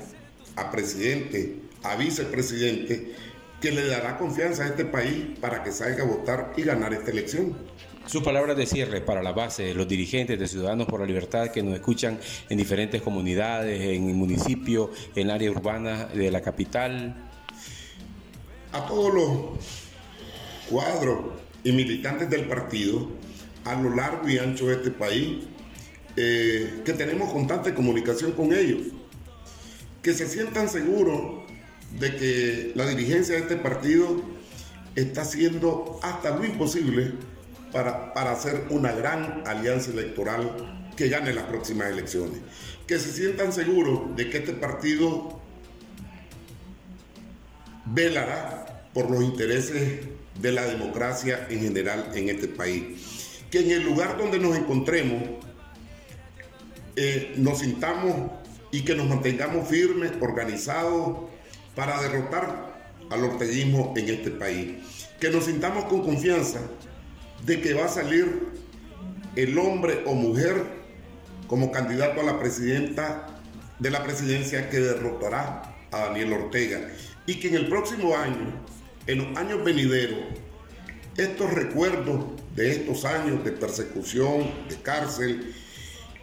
[0.56, 3.12] a presidente, a vicepresidente,
[3.60, 7.10] que le dará confianza a este país para que salga a votar y ganar esta
[7.10, 7.56] elección.
[8.06, 11.62] Sus palabras de cierre para la base, los dirigentes de Ciudadanos por la Libertad que
[11.62, 17.16] nos escuchan en diferentes comunidades, en el municipio, en área urbana de la capital.
[18.72, 19.28] A todos los
[20.68, 21.18] cuadros
[21.64, 23.08] y militantes del partido
[23.64, 25.38] a lo largo y ancho de este país,
[26.16, 28.82] eh, que tenemos constante comunicación con ellos,
[30.02, 31.42] que se sientan seguros
[31.98, 34.22] de que la dirigencia de este partido
[34.94, 37.12] está haciendo hasta lo imposible
[37.74, 42.38] para, para hacer una gran alianza electoral que gane las próximas elecciones.
[42.86, 45.40] Que se sientan seguros de que este partido
[47.86, 50.06] velará por los intereses
[50.40, 53.42] de la democracia en general en este país.
[53.50, 55.24] Que en el lugar donde nos encontremos
[56.96, 58.30] eh, nos sintamos
[58.70, 61.28] y que nos mantengamos firmes, organizados,
[61.74, 62.72] para derrotar
[63.10, 64.76] al orteguismo en este país.
[65.18, 66.60] Que nos sintamos con confianza
[67.44, 68.48] de que va a salir
[69.36, 70.62] el hombre o mujer
[71.46, 73.26] como candidato a la presidenta
[73.78, 76.88] de la presidencia que derrotará a Daniel Ortega.
[77.26, 78.64] Y que en el próximo año,
[79.06, 80.20] en los años venideros,
[81.16, 82.24] estos recuerdos
[82.56, 85.54] de estos años de persecución, de cárcel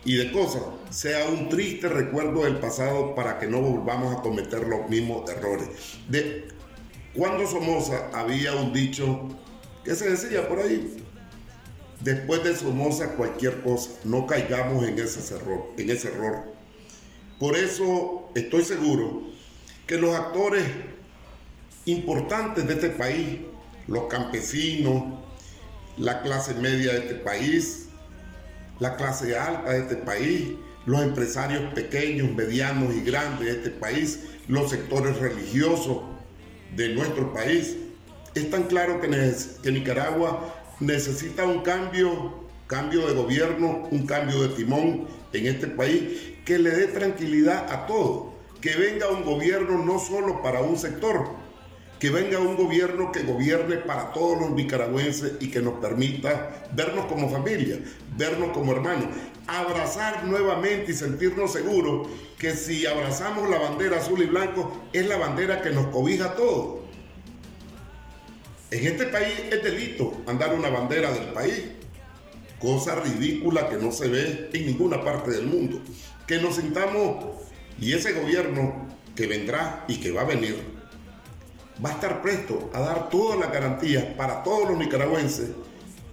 [0.03, 4.67] y de cosas, sea un triste recuerdo del pasado para que no volvamos a cometer
[4.67, 5.67] los mismos errores.
[6.09, 6.47] De
[7.13, 9.27] cuando Somoza había un dicho
[9.83, 11.03] que se decía por ahí,
[12.03, 16.43] después de Somoza cualquier cosa, no caigamos en ese error, en ese error.
[17.39, 19.23] Por eso estoy seguro
[19.87, 20.63] que los actores
[21.85, 23.39] importantes de este país,
[23.87, 25.19] los campesinos,
[25.97, 27.87] la clase media de este país,
[28.79, 30.49] la clase alta de este país,
[30.85, 36.01] los empresarios pequeños, medianos y grandes de este país, los sectores religiosos
[36.75, 37.75] de nuestro país.
[38.33, 39.09] Es tan claro que,
[39.61, 42.33] que Nicaragua necesita un cambio,
[42.67, 47.85] cambio de gobierno, un cambio de timón en este país que le dé tranquilidad a
[47.85, 51.29] todos, que venga un gobierno no solo para un sector,
[51.99, 57.05] que venga un gobierno que gobierne para todos los nicaragüenses y que nos permita vernos
[57.05, 57.79] como familia,
[58.17, 59.05] vernos como hermanos,
[59.45, 62.07] abrazar nuevamente y sentirnos seguros
[62.39, 66.35] que si abrazamos la bandera azul y blanco es la bandera que nos cobija a
[66.35, 66.80] todos.
[68.71, 71.61] En este país es delito andar una bandera del país,
[72.57, 75.81] cosa ridícula que no se ve en ninguna parte del mundo.
[76.25, 77.25] Que nos sintamos
[77.81, 80.55] y ese gobierno que vendrá y que va a venir
[81.83, 85.49] va a estar presto a dar todas las garantías para todos los nicaragüenses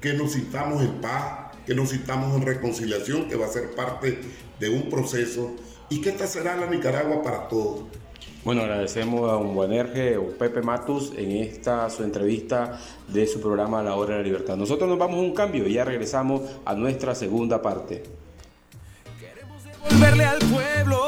[0.01, 4.18] que nos sintamos en paz, que nos sintamos en reconciliación, que va a ser parte
[4.59, 5.55] de un proceso
[5.90, 7.85] y que esta será la Nicaragua para todos.
[8.49, 13.83] Bueno, agradecemos a un Buenerge o Pepe Matus en esta su entrevista de su programa
[13.83, 14.57] La Hora de la Libertad.
[14.57, 18.05] Nosotros nos vamos a un cambio y ya regresamos a nuestra segunda parte.
[19.21, 21.07] Queremos devolverle al pueblo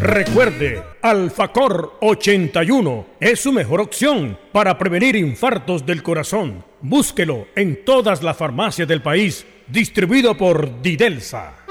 [0.00, 6.62] Recuerde, Alfacor 81 es su mejor opción para prevenir infartos del corazón.
[6.82, 11.63] Búsquelo en todas las farmacias del país, distribuido por Didelsa.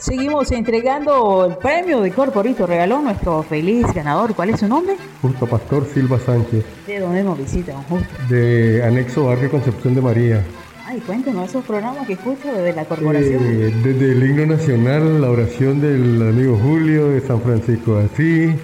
[0.00, 4.34] Seguimos entregando el premio de Corporito Regaló nuestro feliz ganador.
[4.34, 4.96] ¿Cuál es su nombre?
[5.20, 6.64] Justo Pastor Silva Sánchez.
[6.86, 8.08] ¿De dónde nos visita, don Justo?
[8.30, 10.42] De Anexo Barrio Concepción de María.
[10.86, 13.42] Ay, cuéntanos esos programas que escucho desde la corporación.
[13.44, 18.54] Eh, desde el himno nacional, la oración del amigo Julio de San Francisco así.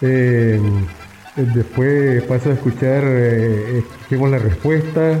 [0.00, 0.60] Eh,
[1.34, 5.18] después paso a escuchar, eh, escuchemos la respuesta.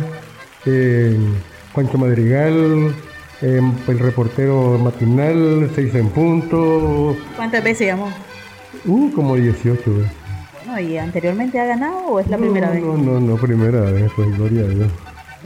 [1.74, 2.94] Juancho Madrigal,
[3.40, 7.16] el reportero matinal, seis en punto.
[7.36, 8.08] ¿Cuántas veces llamó?
[8.84, 10.12] Uh, como 18 veces.
[10.64, 12.82] Bueno, ¿y anteriormente ha ganado o es la primera vez?
[12.82, 14.92] No, no, no, primera vez, pues gloria a Dios.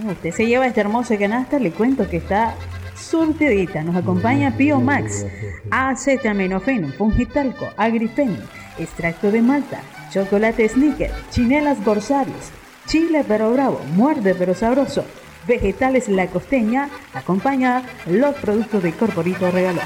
[0.09, 2.55] Usted se lleva este hermoso canasta, le cuento que está
[2.97, 3.83] surtidita.
[3.83, 5.27] Nos acompaña Pio Max,
[5.71, 8.39] acetaminofeno, pungitalco, agrifeno,
[8.79, 9.81] extracto de malta,
[10.13, 12.51] chocolate sneaker, chinelas gorsarios,
[12.87, 15.05] chile pero bravo, muerde pero sabroso,
[15.47, 19.85] vegetales la costeña, acompaña los productos de Corporito Regalón.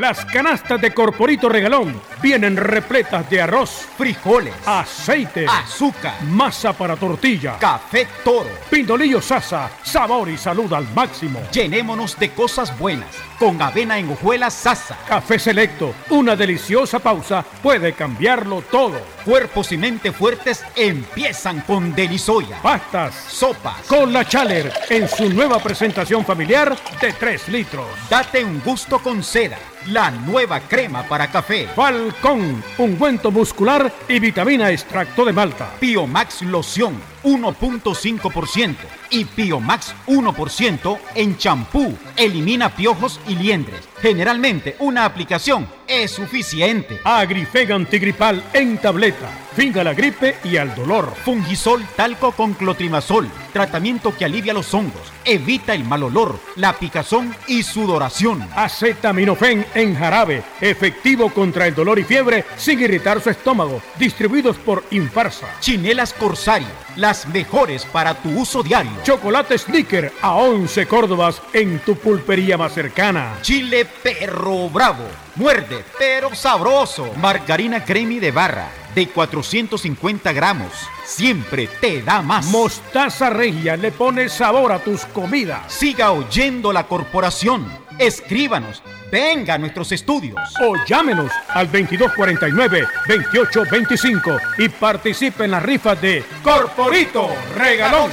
[0.00, 7.58] Las canastas de Corporito Regalón vienen repletas de arroz, frijoles, aceite, azúcar, masa para tortilla,
[7.58, 11.40] café toro, pindolillo sasa, sabor y salud al máximo.
[11.52, 14.96] Llenémonos de cosas buenas con avena en hojuelas sasa.
[15.06, 18.98] Café selecto, una deliciosa pausa puede cambiarlo todo.
[19.24, 22.60] Cuerpos y mente fuertes empiezan con Delisoya.
[22.60, 27.86] Pastas, sopas, con la Chaler en su nueva presentación familiar de 3 litros.
[28.10, 31.68] Date un gusto con seda la nueva crema para café.
[31.74, 35.70] Falcón, ungüento muscular y vitamina extracto de malta.
[35.80, 38.76] Biomax loción 1.5%
[39.10, 41.96] y Biomax 1% en champú.
[42.16, 43.88] Elimina piojos y liendres.
[44.00, 47.00] Generalmente una aplicación es suficiente.
[47.04, 49.30] Agrifega antigripal en tableta.
[49.54, 51.12] Finga la gripe y al dolor.
[51.24, 53.28] Fungisol talco con clotrimazol.
[53.52, 58.48] Tratamiento que alivia los hongos, evita el mal olor, la picazón y sudoración.
[58.56, 60.42] Acetaminofén en jarabe.
[60.60, 63.82] Efectivo contra el dolor y fiebre sin irritar su estómago.
[63.98, 65.48] Distribuidos por Infarsa.
[65.60, 66.68] Chinelas Corsario.
[66.96, 68.92] Las mejores para tu uso diario.
[69.02, 73.34] Chocolate Snicker a 11 Córdobas en tu pulpería más cercana.
[73.42, 75.04] Chile Perro Bravo.
[75.36, 77.12] Muerde, pero sabroso.
[77.16, 80.72] Margarina Cremi de barra de 450 gramos.
[81.04, 82.46] Siempre te da más.
[82.46, 85.72] Mostaza Regia le pone sabor a tus comidas.
[85.72, 87.66] Siga oyendo la corporación.
[87.98, 88.82] Escríbanos.
[89.10, 90.38] Venga a nuestros estudios.
[90.60, 98.10] O llámenos al 2249-2825 y participe en la rifa de Corporito Regalón.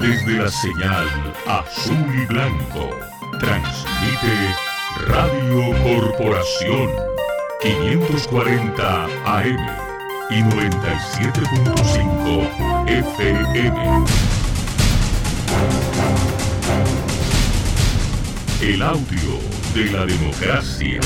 [0.00, 1.08] Desde la señal
[1.46, 2.90] azul y blanco,
[3.38, 4.54] transmite
[5.06, 6.90] Radio Corporación
[7.62, 9.56] 540 AM
[10.30, 14.04] y 97.5 FM.
[18.60, 19.38] El audio
[19.74, 21.00] de la democracia.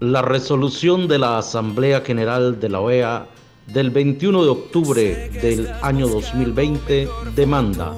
[0.00, 3.26] La resolución de la Asamblea General de la OEA
[3.66, 7.92] del 21 de octubre del año 2020 demanda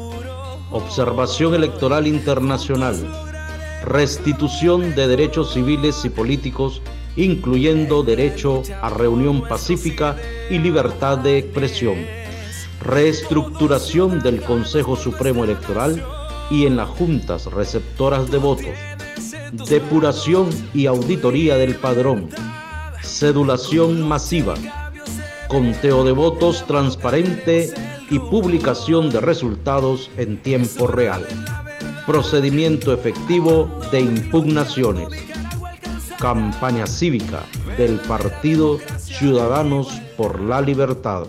[0.75, 2.97] observación electoral internacional,
[3.85, 6.83] restitución de derechos civiles y políticos,
[7.15, 10.17] incluyendo derecho a reunión pacífica
[10.51, 11.95] y libertad de expresión,
[12.81, 16.05] reestructuración del Consejo Supremo Electoral
[16.51, 18.75] y en las juntas receptoras de votos,
[19.69, 22.31] depuración y auditoría del padrón,
[23.01, 24.57] cedulación masiva,
[25.47, 27.73] conteo de votos transparente
[28.15, 31.27] y publicación de resultados en tiempo real,
[32.07, 35.09] procedimiento efectivo de impugnaciones,
[36.21, 37.41] campaña cívica
[37.77, 41.27] del Partido Ciudadanos por la Libertad.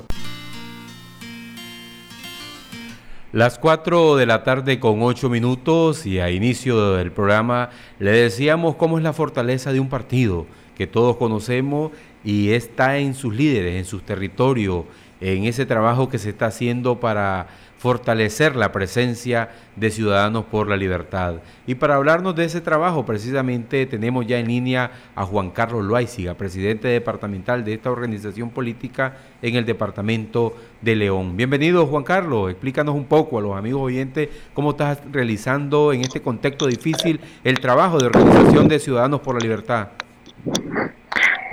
[3.31, 8.75] Las 4 de la tarde con 8 minutos y a inicio del programa le decíamos
[8.75, 10.45] cómo es la fortaleza de un partido
[10.77, 14.85] que todos conocemos y está en sus líderes, en sus territorios,
[15.21, 17.47] en ese trabajo que se está haciendo para
[17.77, 21.35] fortalecer la presencia de Ciudadanos por la Libertad.
[21.67, 26.33] Y para hablarnos de ese trabajo, precisamente tenemos ya en línea a Juan Carlos Loaiziga,
[26.33, 31.37] presidente departamental de esta organización política en el departamento de León.
[31.37, 32.49] Bienvenido, Juan Carlos.
[32.49, 37.59] Explícanos un poco a los amigos oyentes cómo estás realizando en este contexto difícil el
[37.59, 39.89] trabajo de organización de Ciudadanos por la Libertad.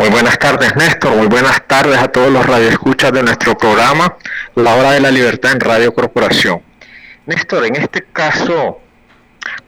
[0.02, 1.14] Muy buenas tardes, Néstor.
[1.14, 4.16] Muy buenas tardes a todos los radioescuchas de nuestro programa
[4.56, 6.60] La Hora de la Libertad en Radio Corporación.
[7.24, 8.80] Néstor, en este caso,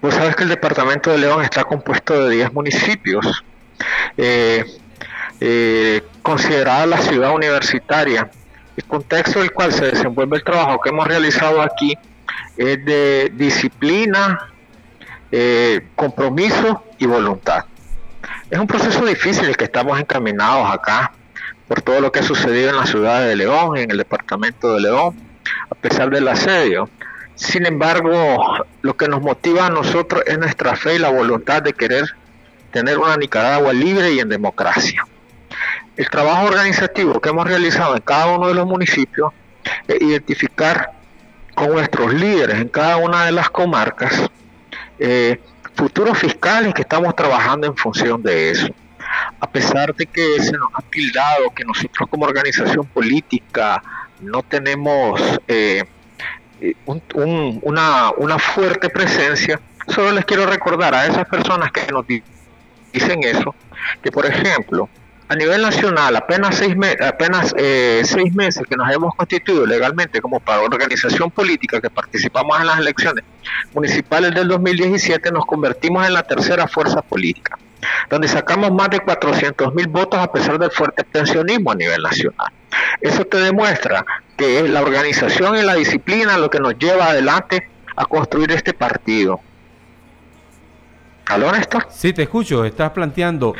[0.03, 3.45] vos sabes que el departamento de León está compuesto de 10 municipios.
[4.16, 4.64] Eh,
[5.41, 8.28] eh, considerada la ciudad universitaria.
[8.76, 11.97] El contexto en el cual se desenvuelve el trabajo que hemos realizado aquí
[12.57, 14.53] es de disciplina,
[15.30, 17.66] eh, compromiso y voluntad.
[18.55, 21.11] Es un proceso difícil el que estamos encaminados acá
[21.66, 24.82] por todo lo que ha sucedido en la ciudad de León, en el departamento de
[24.82, 25.16] León,
[25.68, 26.88] a pesar del asedio.
[27.34, 31.72] Sin embargo, lo que nos motiva a nosotros es nuestra fe y la voluntad de
[31.72, 32.05] querer
[32.70, 35.05] tener una Nicaragua libre y en democracia.
[35.96, 39.32] El trabajo organizativo que hemos realizado en cada uno de los municipios
[39.88, 40.92] es identificar
[41.57, 44.30] con nuestros líderes en cada una de las comarcas
[45.00, 45.40] eh,
[45.74, 48.68] futuros fiscales que estamos trabajando en función de eso.
[49.40, 53.82] A pesar de que se nos ha tildado que nosotros como organización política
[54.20, 55.84] no tenemos eh,
[57.62, 63.54] una, una fuerte presencia, solo les quiero recordar a esas personas que nos dicen eso,
[64.02, 64.88] que por ejemplo,
[65.28, 70.38] a nivel nacional, apenas seis, apenas, eh, seis meses que nos hemos constituido legalmente como
[70.38, 73.24] para organización política que participamos en las elecciones
[73.72, 77.58] municipales del 2017 nos convertimos en la tercera fuerza política,
[78.10, 82.52] donde sacamos más de 400 mil votos a pesar del fuerte abstencionismo a nivel nacional.
[83.00, 84.04] Eso te demuestra
[84.36, 88.74] que es la organización y la disciplina lo que nos lleva adelante a construir este
[88.74, 89.40] partido.
[91.26, 91.86] ¿Aló, Néstor?
[91.90, 93.54] Sí, te escucho, estás planteando.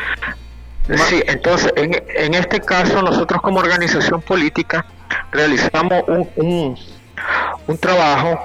[1.09, 4.85] Sí, entonces, en, este caso, nosotros como organización política
[5.33, 6.77] realizamos un,
[7.67, 8.39] un, trabajo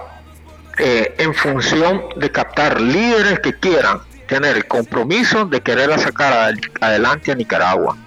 [0.78, 7.32] eh, en función de captar líderes que quieran tener el compromiso de querer sacar adelante
[7.32, 7.98] a Nicaragua.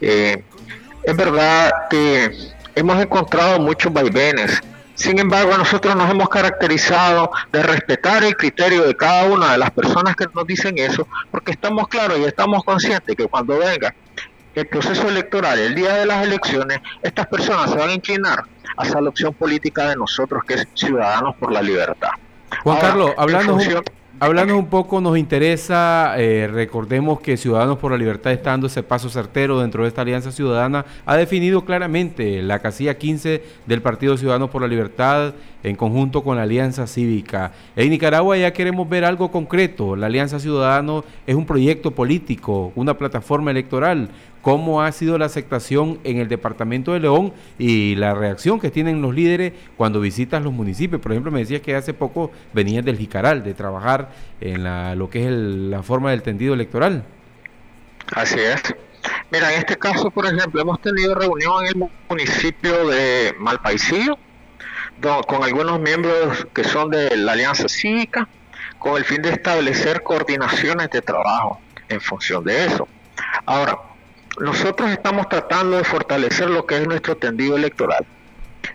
[0.00, 0.44] Eh,
[1.04, 4.60] es verdad que hemos encontrado muchos vaivenes
[4.94, 9.70] sin embargo, nosotros nos hemos caracterizado de respetar el criterio de cada una de las
[9.70, 13.94] personas que nos dicen eso, porque estamos claros y estamos conscientes que cuando venga
[14.54, 18.44] el proceso electoral, el día de las elecciones, estas personas se van a inclinar
[18.76, 22.10] hacia la opción política de nosotros, que es Ciudadanos por la Libertad.
[22.62, 23.58] Juan Carlos, hablando...
[24.22, 28.84] Hablando un poco, nos interesa, eh, recordemos que Ciudadanos por la Libertad está dando ese
[28.84, 34.16] paso certero dentro de esta alianza ciudadana, ha definido claramente la casilla 15 del Partido
[34.16, 37.52] Ciudadanos por la Libertad en conjunto con la Alianza Cívica.
[37.76, 42.96] En Nicaragua ya queremos ver algo concreto, la Alianza Ciudadano es un proyecto político, una
[42.98, 44.08] plataforma electoral,
[44.40, 49.00] cómo ha sido la aceptación en el departamento de León y la reacción que tienen
[49.00, 51.00] los líderes cuando visitas los municipios.
[51.00, 54.10] Por ejemplo, me decías que hace poco venías del Jicaral, de trabajar
[54.40, 57.04] en la, lo que es la forma del tendido electoral.
[58.14, 58.60] Así es.
[59.30, 64.18] Mira, en este caso, por ejemplo, hemos tenido reunión en el municipio de Malpaisillo
[65.26, 68.28] con algunos miembros que son de la Alianza Cívica,
[68.78, 72.86] con el fin de establecer coordinaciones de trabajo en función de eso.
[73.44, 73.78] Ahora,
[74.40, 78.06] nosotros estamos tratando de fortalecer lo que es nuestro tendido electoral.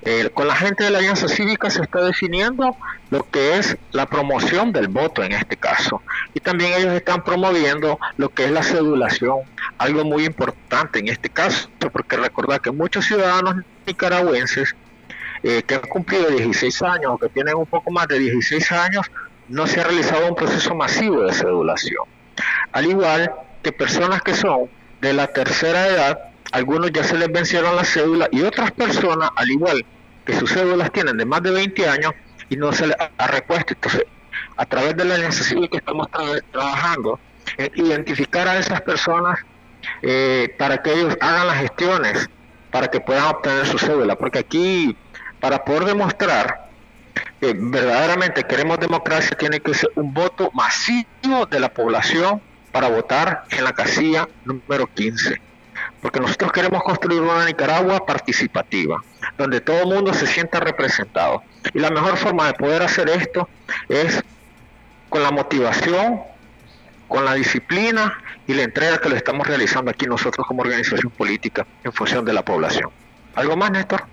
[0.02, 2.76] Eh, con la gente de la Alianza Cívica se está definiendo
[3.10, 6.02] lo que es la promoción del voto en este caso.
[6.34, 9.40] Y también ellos están promoviendo lo que es la cedulación,
[9.78, 14.76] algo muy importante en este caso, porque recordad que muchos ciudadanos nicaragüenses
[15.44, 19.06] eh, que han cumplido 16 años o que tienen un poco más de 16 años,
[19.48, 22.04] no se ha realizado un proceso masivo de cedulación.
[22.72, 23.32] Al igual
[23.64, 24.70] que personas que son
[25.02, 26.20] de la tercera edad,
[26.52, 29.86] algunos ya se les vencieron la cédula y otras personas, al igual
[30.26, 32.12] que sus cédulas tienen de más de 20 años
[32.50, 33.74] y no se les ha repuesto.
[33.74, 34.04] Entonces,
[34.56, 36.08] a través de la alianza civil que estamos
[36.52, 37.20] trabajando,
[37.58, 39.40] en identificar a esas personas
[40.02, 42.30] eh, para que ellos hagan las gestiones
[42.72, 44.96] para que puedan obtener su cédula, porque aquí,
[45.40, 46.68] para poder demostrar
[47.40, 53.44] que verdaderamente queremos democracia, tiene que ser un voto masivo de la población para votar
[53.50, 55.42] en la casilla número 15.
[56.02, 59.04] Porque nosotros queremos construir una Nicaragua participativa,
[59.38, 61.44] donde todo el mundo se sienta representado.
[61.74, 63.48] Y la mejor forma de poder hacer esto
[63.90, 64.24] es
[65.10, 66.22] con la motivación,
[67.08, 68.18] con la disciplina
[68.48, 72.34] y la entrega que lo estamos realizando aquí nosotros como organización política en función de
[72.34, 72.90] la población.
[73.36, 74.04] ¿Algo más, Néstor?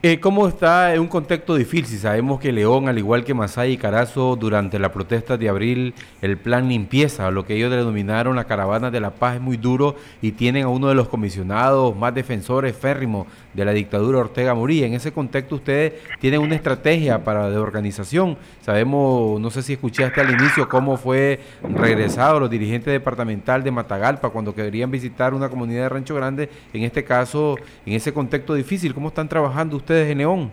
[0.00, 1.98] Eh, ¿Cómo está en un contexto difícil?
[1.98, 5.92] Sabemos que León, al igual que Masaya y Carazo, durante la protesta de abril,
[6.22, 9.96] el plan limpieza, lo que ellos denominaron la caravana de la paz, es muy duro
[10.22, 13.26] y tienen a uno de los comisionados más defensores férrimos
[13.58, 14.86] de la dictadura Ortega Murillo.
[14.86, 18.38] En ese contexto, ustedes tienen una estrategia para de organización.
[18.62, 24.30] Sabemos, no sé si escuchaste al inicio cómo fue regresado los dirigentes departamental de Matagalpa
[24.30, 26.48] cuando querían visitar una comunidad de Rancho Grande.
[26.72, 30.10] En este caso, en ese contexto difícil, ¿cómo están trabajando ustedes?
[30.10, 30.50] en León?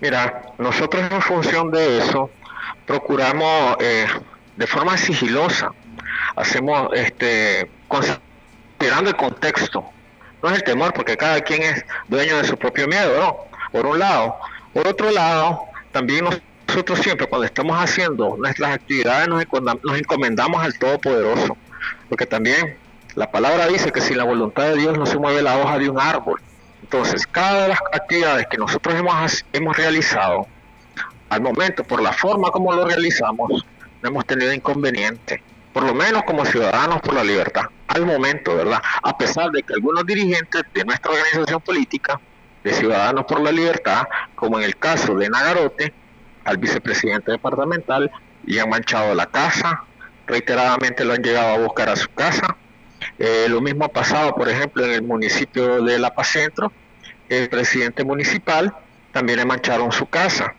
[0.00, 2.30] Mira, nosotros en función de eso
[2.86, 4.06] procuramos eh,
[4.56, 5.72] de forma sigilosa,
[6.36, 9.84] hacemos este considerando el contexto,
[10.42, 13.36] no es el temor porque cada quien es dueño de su propio miedo, ¿no?
[13.70, 14.36] Por un lado,
[14.72, 16.26] por otro lado, también
[16.66, 21.56] nosotros siempre cuando estamos haciendo nuestras actividades nos encomendamos al Todopoderoso,
[22.08, 22.76] porque también
[23.14, 25.90] la palabra dice que sin la voluntad de Dios no se mueve la hoja de
[25.90, 26.40] un árbol.
[26.82, 30.46] Entonces, cada de las actividades que nosotros hemos, hemos realizado,
[31.28, 33.64] al momento, por la forma como lo realizamos,
[34.02, 37.64] no hemos tenido inconveniente, por lo menos como ciudadanos por la libertad,
[37.94, 38.82] al momento, ¿verdad?
[39.02, 42.20] A pesar de que algunos dirigentes de nuestra organización política,
[42.64, 45.92] de Ciudadanos por la Libertad, como en el caso de Nagarote,
[46.44, 48.10] al vicepresidente departamental,
[48.46, 49.84] y han manchado la casa,
[50.26, 52.56] reiteradamente lo han llegado a buscar a su casa.
[53.18, 56.72] Eh, lo mismo ha pasado, por ejemplo, en el municipio de La Paz Centro,
[57.28, 58.74] el presidente municipal,
[59.12, 60.54] también le mancharon su casa.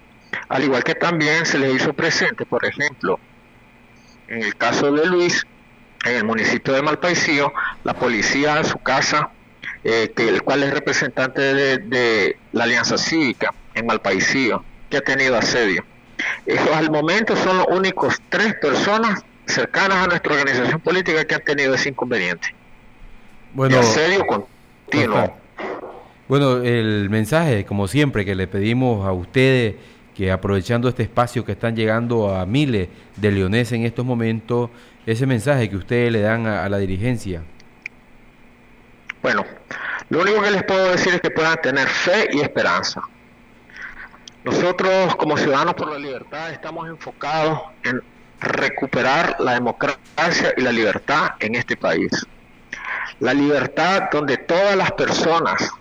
[0.49, 3.19] Al igual que también se le hizo presente, por ejemplo,
[4.27, 5.45] en el caso de Luis,
[6.05, 9.29] en el municipio de Malpaisío, la policía a su casa,
[9.83, 15.37] eh, que el cual es representante de, la Alianza Cívica en Malpaisío, que ha tenido
[15.37, 15.83] asedio.
[16.45, 21.43] Esos al momento son los únicos tres personas cercanas a nuestra organización política que han
[21.43, 22.55] tenido ese inconveniente.
[23.53, 25.35] Bueno, en serio continuo.
[26.27, 29.75] Bueno, el mensaje, como siempre, que le pedimos a ustedes,
[30.15, 32.87] que aprovechando este espacio que están llegando a miles
[33.17, 34.69] de leoneses en estos momentos,
[35.05, 37.41] ese mensaje que ustedes le dan a, la dirigencia.
[39.21, 39.45] Bueno,
[40.09, 43.01] lo único que les puedo decir es que puedan tener fe y esperanza.
[44.43, 48.01] Nosotros como Ciudadanos por la Libertad estamos enfocados en
[48.39, 52.11] recuperar la democracia y la libertad en este país.
[53.19, 55.71] La libertad donde todas las personas,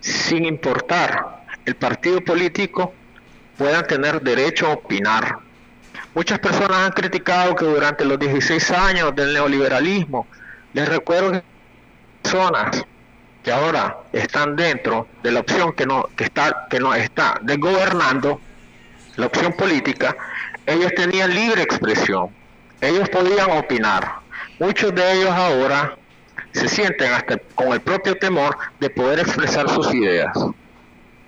[0.00, 2.92] sin importar el partido político,
[3.56, 5.38] puedan tener derecho a opinar.
[6.14, 10.26] Muchas personas han criticado que durante los 16 años del neoliberalismo,
[10.72, 11.42] les recuerdo que
[12.22, 12.84] personas
[13.44, 18.40] que ahora están dentro de la opción que no, que está, que no está desgobernando,
[19.16, 20.16] la opción política,
[20.66, 22.30] ellos tenían libre expresión,
[22.80, 24.16] ellos podían opinar.
[24.58, 25.96] Muchos de ellos ahora
[26.52, 30.32] se sienten hasta con el propio temor de poder expresar sus ideas.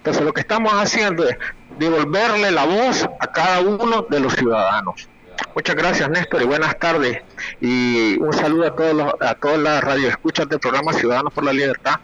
[0.03, 1.36] Entonces lo que estamos haciendo es
[1.78, 5.09] devolverle la voz a cada uno de los ciudadanos.
[5.55, 7.22] Muchas gracias Néstor y buenas tardes
[7.61, 11.53] y un saludo a todos los, a todas las radioescuchas del programa Ciudadanos por la
[11.53, 12.00] Libertad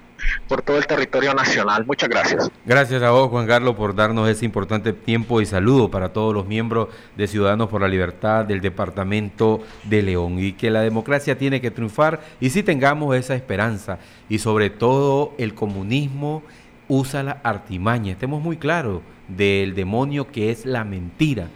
[0.47, 1.85] por todo el territorio nacional.
[1.87, 2.51] Muchas gracias.
[2.65, 6.47] Gracias a vos, Juan Carlos, por darnos ese importante tiempo y saludo para todos los
[6.47, 10.39] miembros de Ciudadanos por la Libertad del Departamento de León.
[10.39, 15.35] Y que la democracia tiene que triunfar y si tengamos esa esperanza y sobre todo
[15.39, 16.43] el comunismo
[16.89, 18.13] usa la artimaña.
[18.13, 21.49] Estemos muy claros del demonio que es la mentira.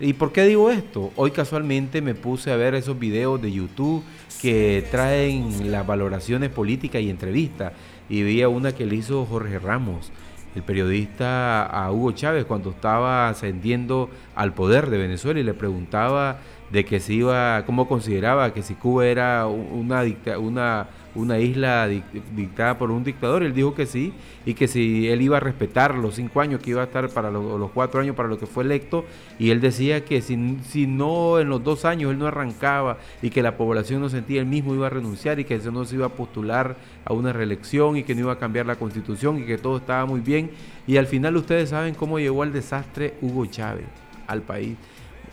[0.00, 1.12] ¿Y por qué digo esto?
[1.16, 4.02] Hoy casualmente me puse a ver esos videos de YouTube
[4.40, 7.72] que traen las valoraciones políticas y entrevistas
[8.08, 10.10] y vi una que le hizo Jorge Ramos,
[10.54, 16.38] el periodista a Hugo Chávez cuando estaba ascendiendo al poder de Venezuela y le preguntaba
[16.70, 20.02] de que si iba, cómo consideraba que si Cuba era una,
[20.38, 23.42] una una isla dictada por un dictador.
[23.42, 24.12] Él dijo que sí
[24.46, 27.30] y que si él iba a respetar los cinco años que iba a estar para
[27.30, 29.04] los, cuatro años para lo que fue electo
[29.38, 33.30] y él decía que si, si, no en los dos años él no arrancaba y
[33.30, 35.96] que la población no sentía el mismo iba a renunciar y que eso no se
[35.96, 39.46] iba a postular a una reelección y que no iba a cambiar la constitución y
[39.46, 40.50] que todo estaba muy bien
[40.86, 43.86] y al final ustedes saben cómo llegó al desastre Hugo Chávez
[44.26, 44.76] al país.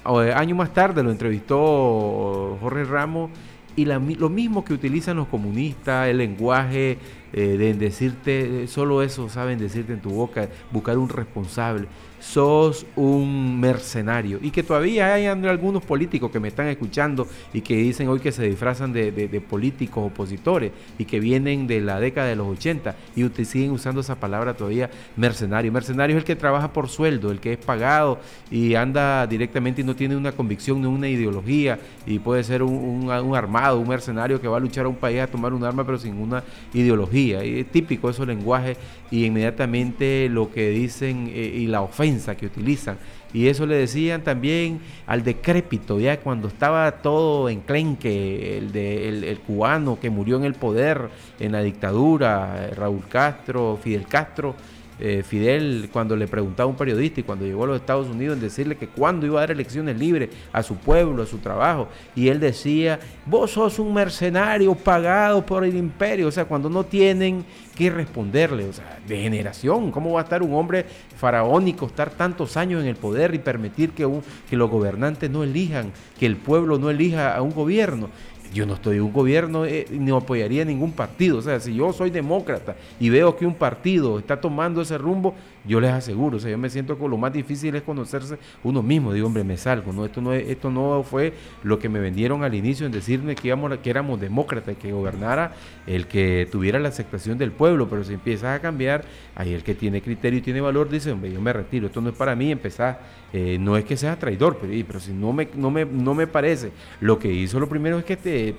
[0.03, 3.29] Año más tarde lo entrevistó Jorge Ramos
[3.77, 6.97] y lo mismo que utilizan los comunistas, el lenguaje
[7.31, 11.87] eh, de decirte, solo eso saben decirte en tu boca, buscar un responsable
[12.27, 14.39] sos un mercenario.
[14.41, 18.31] Y que todavía hay algunos políticos que me están escuchando y que dicen hoy que
[18.31, 23.45] se disfrazan de, políticos opositores y que vienen de la década de los 80 y
[23.45, 25.71] siguen usando esa palabra todavía mercenario.
[25.71, 28.19] Mercenario es el que trabaja por sueldo, el que es pagado
[28.51, 33.09] y anda directamente y no tiene una convicción ni una ideología y puede ser un,
[33.35, 35.97] armado, un mercenario que va a luchar a un país a tomar un arma pero
[35.97, 37.41] sin una ideología.
[37.41, 38.77] Es típico esos lenguajes
[39.09, 42.97] y inmediatamente lo que dicen eh, y la ofensa que utilizan.
[43.33, 49.09] Y eso le decían también al decrépito, ya cuando estaba todo en clenque, el, de,
[49.09, 51.09] el, cubano que murió en el poder,
[51.39, 54.55] en la dictadura, Raúl Castro, Fidel Castro.
[54.99, 58.35] Eh, Fidel, cuando le preguntaba a un periodista y cuando llegó a los Estados Unidos,
[58.35, 61.87] en decirle que cuando iba a dar elecciones libres a su pueblo, a su trabajo,
[62.15, 66.83] y él decía, vos sos un mercenario pagado por el imperio, o sea, cuando no
[66.83, 67.45] tienen
[67.75, 69.91] que responderle, o sea, de generación.
[69.91, 70.85] ¿Cómo va a estar un hombre
[71.15, 75.43] faraónico, estar tantos años en el poder y permitir que, un, que los gobernantes no
[75.43, 78.09] elijan, que el pueblo no elija a un gobierno?
[78.53, 81.37] Yo no estoy en un gobierno eh, ni apoyaría ningún partido.
[81.37, 85.35] O sea, si yo soy demócrata y veo que un partido está tomando ese rumbo,
[85.67, 88.81] yo les aseguro, o sea, yo me siento que lo más difícil es conocerse uno
[88.81, 89.13] mismo.
[89.13, 89.91] Digo, hombre, me salgo.
[89.91, 93.49] No, esto no, esto no fue lo que me vendieron al inicio en decirme que,
[93.49, 95.53] íbamos, que éramos demócratas, que gobernara
[95.85, 97.89] el que tuviera la aceptación del pueblo.
[97.89, 99.03] Pero si empiezas a cambiar,
[99.35, 101.87] ahí el que tiene criterio y tiene valor dice, hombre, yo me retiro.
[101.87, 102.51] Esto no es para mí.
[102.51, 103.01] Empezar,
[103.33, 106.27] eh, no es que sea traidor, pero, pero si no me, no, me, no me
[106.27, 106.71] parece.
[107.01, 108.55] Lo que hizo lo primero es que te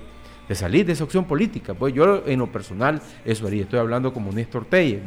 [0.49, 1.75] de salir de esa opción política.
[1.75, 3.61] Pues yo en lo personal eso haría.
[3.61, 4.99] Estoy hablando como Néstor Telle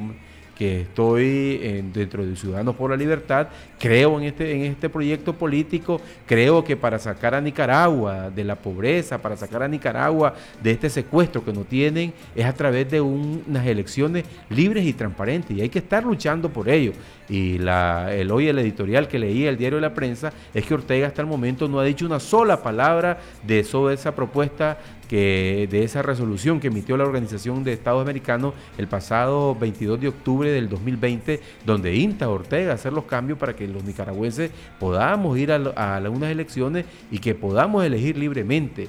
[0.57, 3.48] que estoy dentro de Ciudadanos por la Libertad,
[3.78, 8.57] creo en este, en este proyecto político, creo que para sacar a Nicaragua de la
[8.57, 13.00] pobreza, para sacar a Nicaragua de este secuestro que no tienen, es a través de
[13.00, 16.92] unas elecciones libres y transparentes, y hay que estar luchando por ello.
[17.28, 20.74] Y la, el, hoy el editorial que leí el diario de la prensa es que
[20.74, 24.78] Ortega hasta el momento no ha dicho una sola palabra de eso, esa propuesta
[25.12, 30.08] que de esa resolución que emitió la Organización de Estados Americanos el pasado 22 de
[30.08, 34.50] octubre del 2020, donde insta a Ortega a hacer los cambios para que los nicaragüenses
[34.80, 38.88] podamos ir a, unas elecciones y que podamos elegir libremente.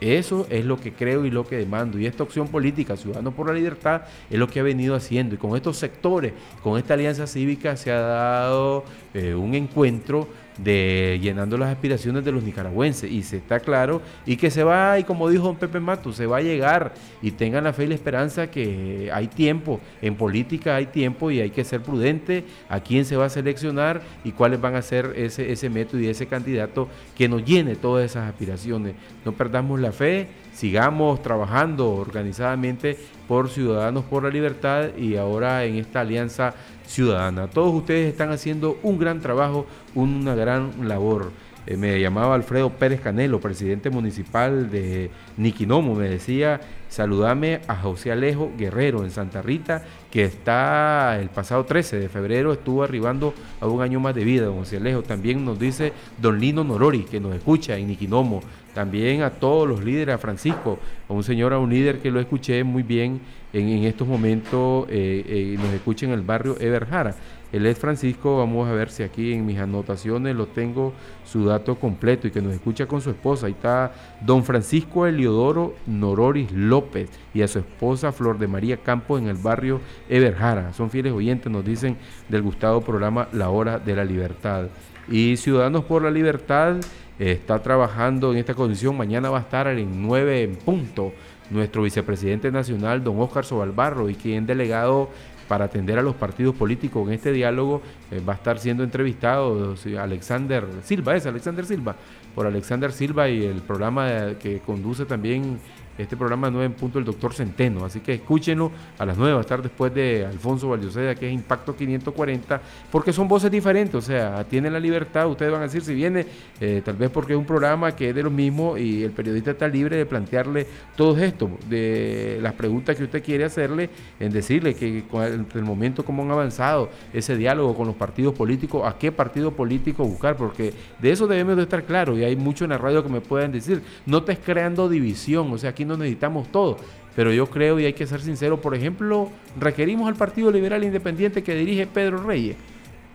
[0.00, 2.00] Eso es lo que creo y lo que demando.
[2.00, 5.36] Y esta opción política, Ciudadanos por la Libertad, es lo que ha venido haciendo.
[5.36, 6.32] Y con estos sectores,
[6.64, 8.82] con esta alianza cívica, se ha dado
[9.14, 10.26] eh, un encuentro
[10.62, 13.10] de llenando las aspiraciones de los nicaragüenses.
[13.10, 16.26] Y se está claro y que se va y como dijo don Pepe Mato se
[16.26, 16.94] va a llegar.
[17.22, 19.80] Y tengan la fe y la esperanza que hay tiempo.
[20.02, 24.02] En política hay tiempo y hay que ser prudente a quién se va a seleccionar
[24.24, 28.04] y cuáles van a ser ese, ese método y ese candidato que nos llene todas
[28.04, 28.94] esas aspiraciones.
[29.24, 30.28] No perdamos la fe
[30.60, 36.52] sigamos trabajando organizadamente por Ciudadanos por la Libertad y ahora en esta alianza
[36.86, 37.48] ciudadana.
[37.48, 41.32] Todos ustedes están haciendo un gran trabajo, una gran labor.
[41.66, 48.12] Eh, me llamaba Alfredo Pérez Canelo, presidente municipal de Niquinomo, me decía, saludame a José
[48.12, 53.66] Alejo Guerrero en Santa Rita, que está el pasado 13 de febrero, estuvo arribando a
[53.66, 55.02] un año más de vida, don José Alejo.
[55.02, 58.42] También nos dice don Lino Norori, que nos escucha en Niquinomo.
[58.74, 62.20] También a todos los líderes, a Francisco, a un señor, a un líder que lo
[62.20, 63.20] escuché muy bien
[63.52, 67.14] en, estos momentos, eh, eh, nos escucha en el barrio Everjara.
[67.52, 70.92] Él es Francisco, vamos a ver si aquí en mis anotaciones lo tengo
[71.24, 73.46] su dato completo y que nos escucha con su esposa.
[73.46, 79.20] Ahí está don Francisco Eliodoro Nororis López y a su esposa Flor de María Campos
[79.20, 80.72] en el barrio Everjara.
[80.74, 81.96] Son fieles oyentes, nos dicen
[82.28, 84.68] del gustado programa La Hora de la Libertad.
[85.08, 86.76] Y Ciudadanos por la Libertad
[87.20, 88.96] está trabajando en esta condición.
[88.96, 91.12] Mañana va a estar en 9 en punto
[91.50, 95.10] nuestro vicepresidente nacional, don Óscar Sobalbarro, y quien delegado
[95.46, 99.74] para atender a los partidos políticos en este diálogo eh, va a estar siendo entrevistado
[99.98, 101.96] Alexander Silva, es Alexander Silva,
[102.36, 105.58] por Alexander Silva y el programa que conduce también
[106.02, 107.84] este programa 9 en punto el doctor Centeno.
[107.84, 111.32] Así que escúchenlo a las 9, va a estar después de Alfonso Valdoseda, que es
[111.32, 115.82] Impacto 540, porque son voces diferentes, o sea, tienen la libertad, ustedes van a decir
[115.82, 116.26] si viene,
[116.60, 119.52] eh, tal vez porque es un programa que es de lo mismo y el periodista
[119.52, 124.74] está libre de plantearle todo esto, de las preguntas que usted quiere hacerle, en decirle
[124.74, 129.12] que en el momento como han avanzado ese diálogo con los partidos políticos, a qué
[129.12, 132.78] partido político buscar, porque de eso debemos de estar claros y hay mucho en la
[132.78, 136.78] radio que me pueden decir, no te creando división, o sea, aquí no necesitamos todo.
[137.16, 141.42] Pero yo creo, y hay que ser sincero, por ejemplo, requerimos al Partido Liberal Independiente
[141.42, 142.56] que dirige Pedro Reyes,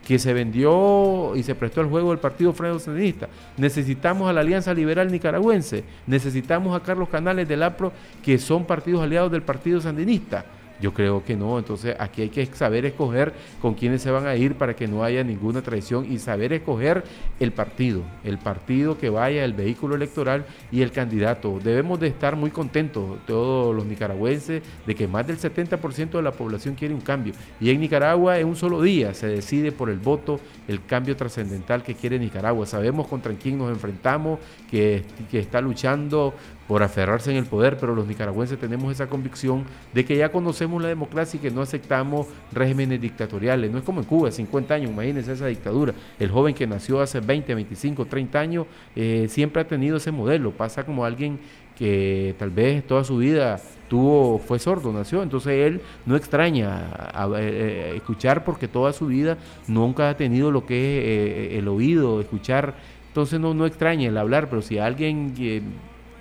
[0.06, 3.30] que se vendió y se prestó al juego del Partido Freno Sandinista.
[3.58, 9.02] Necesitamos a la Alianza Liberal Nicaragüense, necesitamos a Carlos Canales del APRO, que son partidos
[9.02, 10.46] aliados del Partido Sandinista.
[10.82, 14.36] Yo creo que no, entonces aquí hay que saber escoger con quiénes se van a
[14.36, 17.04] ir para que no haya ninguna traición y saber escoger
[17.40, 21.60] el partido, el partido que vaya, el vehículo electoral y el candidato.
[21.64, 26.32] Debemos de estar muy contentos todos los nicaragüenses de que más del 70% de la
[26.32, 27.34] población quiere un cambio.
[27.60, 31.84] Y en Nicaragua en un solo día se decide por el voto el cambio trascendental
[31.84, 32.66] que quiere Nicaragua.
[32.66, 36.34] Sabemos contra quién nos enfrentamos, que, que está luchando
[36.68, 40.82] por aferrarse en el poder, pero los nicaragüenses tenemos esa convicción de que ya conocemos
[40.82, 43.72] la democracia y que no aceptamos regímenes dictatoriales.
[43.72, 45.94] No es como en Cuba, 50 años, imagínense esa dictadura.
[46.20, 50.52] El joven que nació hace 20, 25, 30 años eh, siempre ha tenido ese modelo.
[50.52, 51.40] Pasa como alguien
[51.76, 53.60] que tal vez toda su vida
[53.90, 59.38] tuvo fue sordo, nació, entonces él no extraña a, eh, escuchar porque toda su vida
[59.68, 61.04] nunca ha tenido lo que es
[61.54, 62.76] eh, el oído, escuchar,
[63.10, 65.34] entonces no, no extraña el hablar, pero si alguien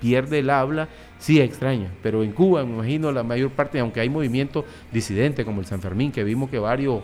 [0.05, 0.87] pierde el habla,
[1.19, 1.91] sí extraña.
[2.03, 5.81] Pero en Cuba, me imagino, la mayor parte, aunque hay movimientos disidentes como el San
[5.81, 7.01] Fermín, que vimos que varios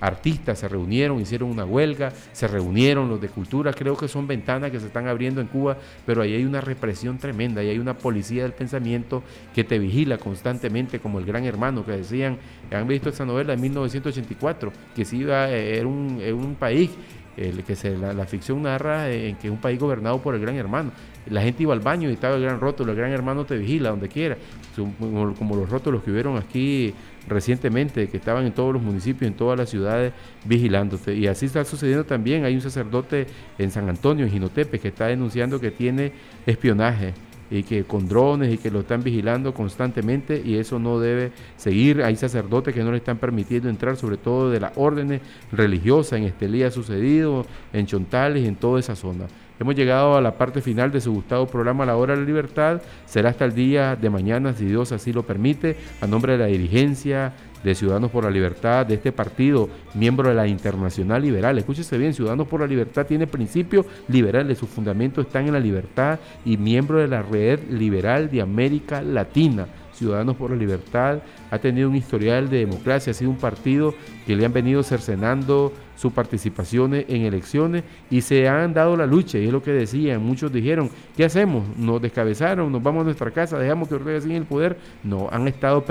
[0.00, 4.70] artistas se reunieron, hicieron una huelga, se reunieron los de cultura, creo que son ventanas
[4.70, 5.76] que se están abriendo en Cuba,
[6.06, 9.22] pero ahí hay una represión tremenda, ahí hay una policía del pensamiento
[9.54, 12.38] que te vigila constantemente, como el gran hermano que decían,
[12.70, 16.92] han visto esa novela de 1984, que sí iba, era un, un país
[17.38, 20.56] el que se, la, ficción narra en que es un país gobernado por el gran
[20.56, 20.90] hermano.
[21.30, 23.90] La gente iba al baño y estaba el gran rótulo, el gran hermano te vigila
[23.90, 24.36] donde quiera,
[24.76, 26.94] como, los rótulos que hubieron aquí
[27.26, 30.12] recientemente, que estaban en todos los municipios, en todas las ciudades,
[30.44, 31.14] vigilándote.
[31.14, 32.44] Y así está sucediendo también.
[32.44, 33.26] Hay un sacerdote
[33.58, 36.12] en San Antonio, en Ginotepe, que está denunciando que tiene
[36.46, 37.14] espionaje
[37.50, 42.02] y que con drones y que lo están vigilando constantemente y eso no debe seguir.
[42.02, 45.20] Hay sacerdotes que no le están permitiendo entrar, sobre todo de las órdenes
[45.52, 46.18] religiosas.
[46.18, 49.26] En Estelí ha sucedido, en Chontales y en toda esa zona.
[49.60, 52.80] Hemos llegado a la parte final de su gustado programa La Hora de la Libertad.
[53.06, 56.46] Será hasta el día de mañana, si Dios así lo permite, a nombre de la
[56.46, 57.32] dirigencia
[57.64, 61.58] de Ciudadanos por la Libertad, de este partido, miembro de la Internacional Liberal.
[61.58, 66.20] Escúchese bien, Ciudadanos por la Libertad tiene principios liberales, sus fundamentos están en la libertad
[66.44, 69.66] y miembro de la Red Liberal de América Latina.
[69.98, 71.18] Ciudadanos por la Libertad
[71.50, 73.94] ha tenido un historial de democracia, ha sido un partido
[74.26, 79.38] que le han venido cercenando sus participaciones en elecciones y se han dado la lucha,
[79.38, 81.76] y es lo que decían, muchos dijeron, ¿qué hacemos?
[81.76, 84.78] Nos descabezaron, nos vamos a nuestra casa, dejamos que ustedes sigan el poder.
[85.02, 85.84] No, han estado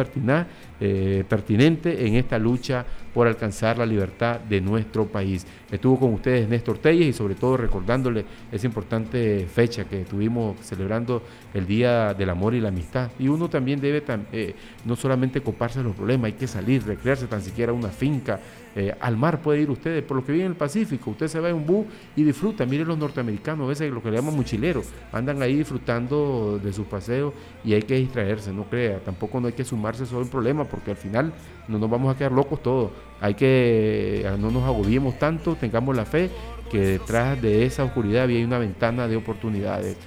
[0.80, 2.86] eh, pertinente en esta lucha
[3.18, 5.44] por alcanzar la libertad de nuestro país.
[5.72, 11.24] Estuvo con ustedes Néstor Telles y sobre todo recordándole esa importante fecha que estuvimos celebrando
[11.52, 13.10] el Día del Amor y la Amistad.
[13.18, 14.54] Y uno también debe eh,
[14.86, 18.40] no solamente coparse los problemas, hay que salir, recrearse tan siquiera una finca,
[18.80, 21.40] eh, al mar puede ir ustedes, por lo que vive en el Pacífico, usted se
[21.40, 24.36] va en un bus y disfruta, miren los norteamericanos, a veces lo que le llaman
[24.36, 27.34] mochileros, andan ahí disfrutando de sus paseos
[27.66, 30.92] y hay que distraerse, no crea, tampoco no hay que sumarse sobre el problema porque
[30.92, 31.34] al final
[31.68, 32.92] no nos vamos a quedar locos todos,
[33.22, 36.30] hay que, eh, no nos agobiemos tanto, tengamos la fe
[36.70, 39.98] que detrás de esa oscuridad había una ventana de oportunidades.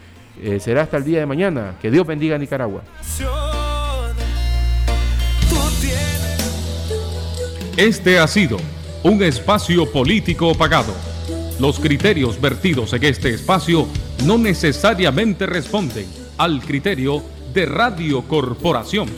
[0.43, 1.77] Eh, será hasta el día de mañana.
[1.81, 2.83] Que Dios bendiga a Nicaragua.
[7.77, 8.59] Este ha sido
[9.03, 10.95] un espacio político pagado.
[11.59, 13.87] Los criterios vertidos en este espacio
[14.25, 16.07] no necesariamente responden
[16.39, 19.09] al criterio de Radio Corporación.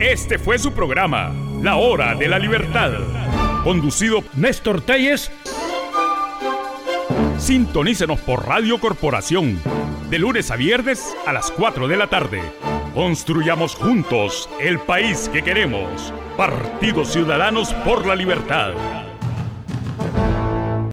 [0.00, 2.92] Este fue su programa, La Hora de la Libertad,
[3.64, 5.28] conducido Néstor Telles.
[7.36, 9.60] Sintonícenos por Radio Corporación,
[10.08, 12.40] de lunes a viernes a las 4 de la tarde.
[12.94, 16.14] Construyamos juntos el país que queremos.
[16.36, 18.74] Partidos Ciudadanos por la Libertad.